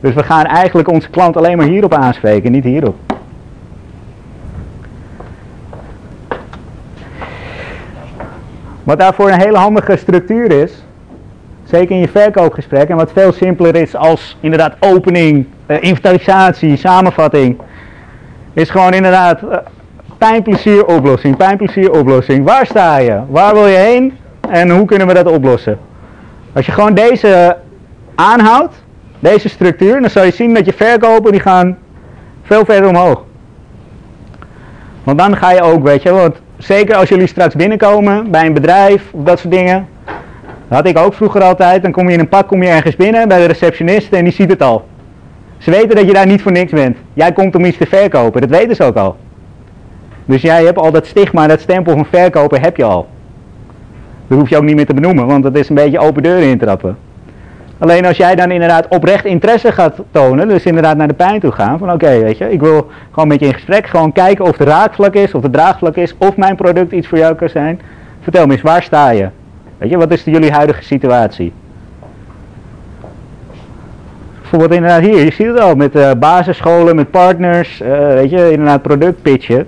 [0.00, 2.96] Dus we gaan eigenlijk onze klant alleen maar hierop aanspreken, niet hierop.
[8.82, 10.84] Wat daarvoor een hele handige structuur is,
[11.64, 17.60] zeker in je verkoopgesprek, en wat veel simpeler is als inderdaad opening, eh, inventarisatie, samenvatting,
[18.52, 19.58] is gewoon inderdaad eh,
[20.18, 22.44] pijnplezier oplossing, pijnplezier oplossing.
[22.44, 23.20] Waar sta je?
[23.28, 24.16] Waar wil je heen?
[24.50, 25.78] En hoe kunnen we dat oplossen?
[26.52, 27.56] Als je gewoon deze
[28.14, 28.74] aanhoudt,
[29.18, 31.78] deze structuur, dan zal je zien dat je verkopen die gaan
[32.42, 33.24] veel verder omhoog.
[35.04, 38.54] Want dan ga je ook, weet je, want zeker als jullie straks binnenkomen bij een
[38.54, 39.88] bedrijf of dat soort dingen.
[40.68, 41.82] Dat had ik ook vroeger altijd.
[41.82, 44.32] Dan kom je in een pak, kom je ergens binnen bij de receptionist en die
[44.32, 44.86] ziet het al.
[45.58, 46.96] Ze weten dat je daar niet voor niks bent.
[47.14, 49.16] Jij komt om iets te verkopen, dat weten ze ook al.
[50.28, 53.08] Dus jij hebt al dat stigma, dat stempel van verkopen heb je al.
[54.26, 56.48] Dat hoef je ook niet meer te benoemen, want dat is een beetje open deuren
[56.48, 56.96] intrappen.
[57.78, 61.52] Alleen als jij dan inderdaad oprecht interesse gaat tonen, dus inderdaad naar de pijn toe
[61.52, 64.56] gaan, van oké, weet je, ik wil gewoon met je in gesprek, gewoon kijken of
[64.56, 67.80] de raakvlak is, of de draagvlak is, of mijn product iets voor jou kan zijn.
[68.20, 69.28] Vertel me eens, waar sta je?
[69.78, 71.52] Weet je, wat is de, jullie huidige situatie?
[74.40, 78.50] Bijvoorbeeld inderdaad hier, je ziet het al, met uh, basisscholen, met partners, uh, weet je,
[78.50, 79.66] inderdaad product pitchen.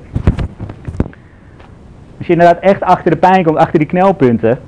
[2.20, 4.58] Als je inderdaad echt achter de pijn komt, achter die knelpunten,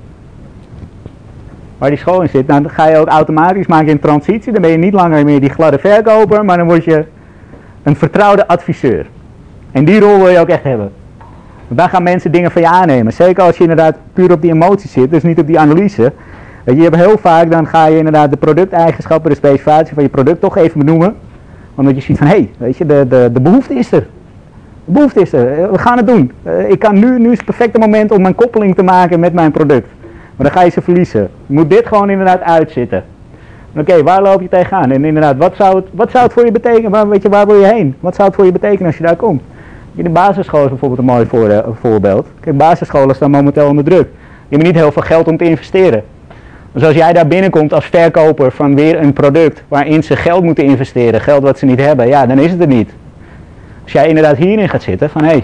[1.77, 4.51] waar die school in zit, dan ga je ook automatisch maken een transitie.
[4.51, 7.05] Dan ben je niet langer meer die gladde verkoper, maar dan word je
[7.83, 9.05] een vertrouwde adviseur.
[9.71, 10.91] En die rol wil je ook echt hebben.
[11.67, 13.13] Want dan gaan mensen dingen van je aannemen.
[13.13, 16.13] Zeker als je inderdaad puur op die emotie zit, dus niet op die analyse.
[16.65, 20.41] Je hebt heel vaak, dan ga je inderdaad de producteigenschappen, de specificatie van je product
[20.41, 21.15] toch even benoemen.
[21.75, 24.07] Omdat je ziet van, hé, hey, weet je, de, de, de behoefte is er.
[24.85, 25.71] Behoefte is er.
[25.71, 26.31] We gaan het doen.
[26.43, 29.33] Uh, ik kan nu, nu is het perfecte moment om mijn koppeling te maken met
[29.33, 29.87] mijn product.
[30.35, 31.29] Maar dan ga je ze verliezen.
[31.45, 33.03] Moet dit gewoon inderdaad uitzitten.
[33.77, 34.91] Oké, waar loop je tegenaan?
[34.91, 36.91] En inderdaad, wat zou, het, wat zou het voor je betekenen?
[36.91, 37.95] Waar, weet je, waar wil je heen?
[37.99, 39.41] Wat zou het voor je betekenen als je daar komt?
[39.95, 42.27] In de basisschool is bijvoorbeeld een mooi voor, uh, voorbeeld.
[42.39, 44.07] Kijk, basisscholen staan momenteel onder druk.
[44.47, 46.03] Je hebt niet heel veel geld om te investeren.
[46.71, 50.63] Dus als jij daar binnenkomt als verkoper van weer een product waarin ze geld moeten
[50.63, 52.89] investeren, geld wat ze niet hebben, ja, dan is het er niet.
[53.83, 55.43] Als jij inderdaad hierin gaat zitten van hé, hey,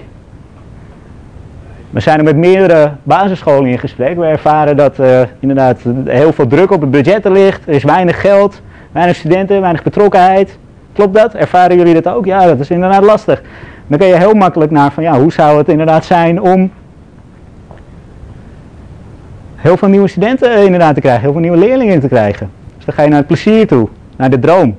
[1.89, 4.17] we zijn er met meerdere basisscholen in gesprek.
[4.17, 7.67] We ervaren dat uh, inderdaad heel veel druk op het budget ligt.
[7.67, 8.61] Er is weinig geld,
[8.91, 10.57] weinig studenten, weinig betrokkenheid.
[10.93, 11.33] Klopt dat?
[11.33, 12.25] Ervaren jullie dat ook?
[12.25, 13.41] Ja, dat is inderdaad lastig.
[13.87, 16.71] Dan kun je heel makkelijk naar van ja, hoe zou het inderdaad zijn om
[19.55, 22.49] heel veel nieuwe studenten eh, inderdaad te krijgen, heel veel nieuwe leerlingen te krijgen.
[22.75, 24.77] Dus dan ga je naar het plezier toe, naar de droom.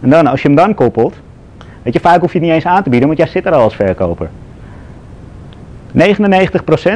[0.00, 1.14] En dan, als je hem dan koppelt,
[1.84, 3.52] weet je, vaak hoef je het niet eens aan te bieden, want jij zit er
[3.52, 4.28] al als verkoper.
[5.96, 5.96] 99%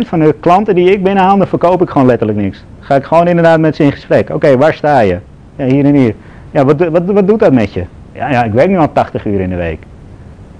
[0.06, 2.64] van de klanten die ik binnenhaal, dan verkoop ik gewoon letterlijk niks.
[2.80, 4.30] Ga ik gewoon inderdaad met ze in gesprek.
[4.30, 5.18] Oké, waar sta je?
[5.56, 6.14] Ja, hier en hier.
[6.50, 7.84] Ja, wat, wat, wat doet dat met je?
[8.12, 9.82] Ja, ja, ik werk nu al 80 uur in de week.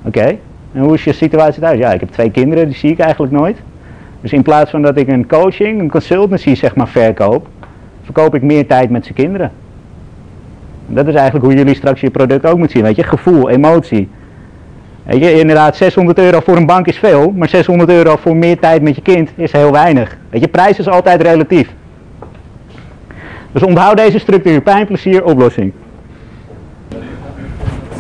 [0.03, 0.37] Oké,
[0.73, 1.79] en hoe is je situatie thuis?
[1.79, 3.57] Ja, ik heb twee kinderen, die zie ik eigenlijk nooit.
[4.21, 7.47] Dus in plaats van dat ik een coaching, een consultancy zeg maar verkoop,
[8.03, 9.51] verkoop ik meer tijd met zijn kinderen.
[10.87, 14.09] dat is eigenlijk hoe jullie straks je product ook moeten zien, weet je, gevoel, emotie.
[15.09, 18.59] Weet je, inderdaad, 600 euro voor een bank is veel, maar 600 euro voor meer
[18.59, 20.17] tijd met je kind is heel weinig.
[20.31, 21.69] Weet je, prijs is altijd relatief.
[23.53, 25.73] Dus onthoud deze structuur, pijn, plezier, oplossing.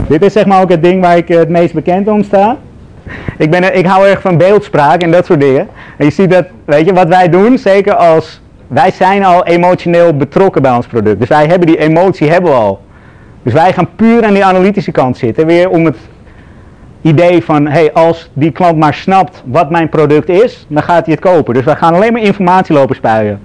[0.08, 2.56] Dit is zeg maar ook het ding waar ik het meest bekend om sta.
[3.38, 5.68] Ik, ben, ik hou erg van beeldspraak en dat soort dingen.
[5.96, 10.16] En je ziet dat, weet je, wat wij doen, zeker als, wij zijn al emotioneel
[10.16, 11.18] betrokken bij ons product.
[11.18, 12.80] Dus wij hebben die emotie hebben al.
[13.42, 15.96] Dus wij gaan puur aan die analytische kant zitten, weer om het
[17.02, 21.14] idee van, hey, als die klant maar snapt wat mijn product is, dan gaat hij
[21.14, 21.54] het kopen.
[21.54, 23.40] Dus wij gaan alleen maar informatie lopen spuien.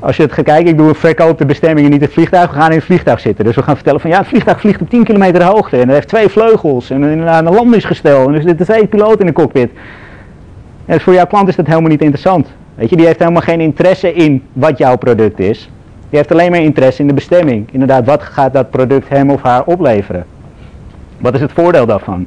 [0.00, 2.50] Als je het gaat kijken, ik doe een verkoop de bestemming en niet het vliegtuig.
[2.50, 3.44] We gaan in het vliegtuig zitten.
[3.44, 5.76] Dus we gaan vertellen van ja, het vliegtuig vliegt op 10 kilometer hoogte.
[5.76, 6.90] En heeft twee vleugels.
[6.90, 8.28] En inderdaad een landingsgestel.
[8.28, 9.70] En er zitten twee piloten in de cockpit.
[10.86, 12.48] En dus voor jouw klant is dat helemaal niet interessant.
[12.74, 15.70] Weet je, die heeft helemaal geen interesse in wat jouw product is.
[16.08, 17.68] Die heeft alleen maar interesse in de bestemming.
[17.72, 20.24] Inderdaad, wat gaat dat product hem of haar opleveren?
[21.18, 22.26] Wat is het voordeel daarvan?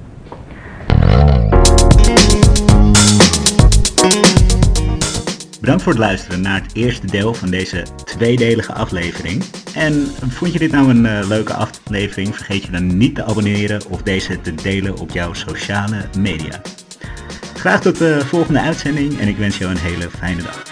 [5.62, 9.43] Bedankt voor het luisteren naar het eerste deel van deze tweedelige aflevering.
[9.76, 12.36] En vond je dit nou een uh, leuke aflevering?
[12.36, 16.62] Vergeet je dan niet te abonneren of deze te delen op jouw sociale media.
[17.55, 20.71] Graag tot de volgende uitzending en ik wens jou een hele fijne dag.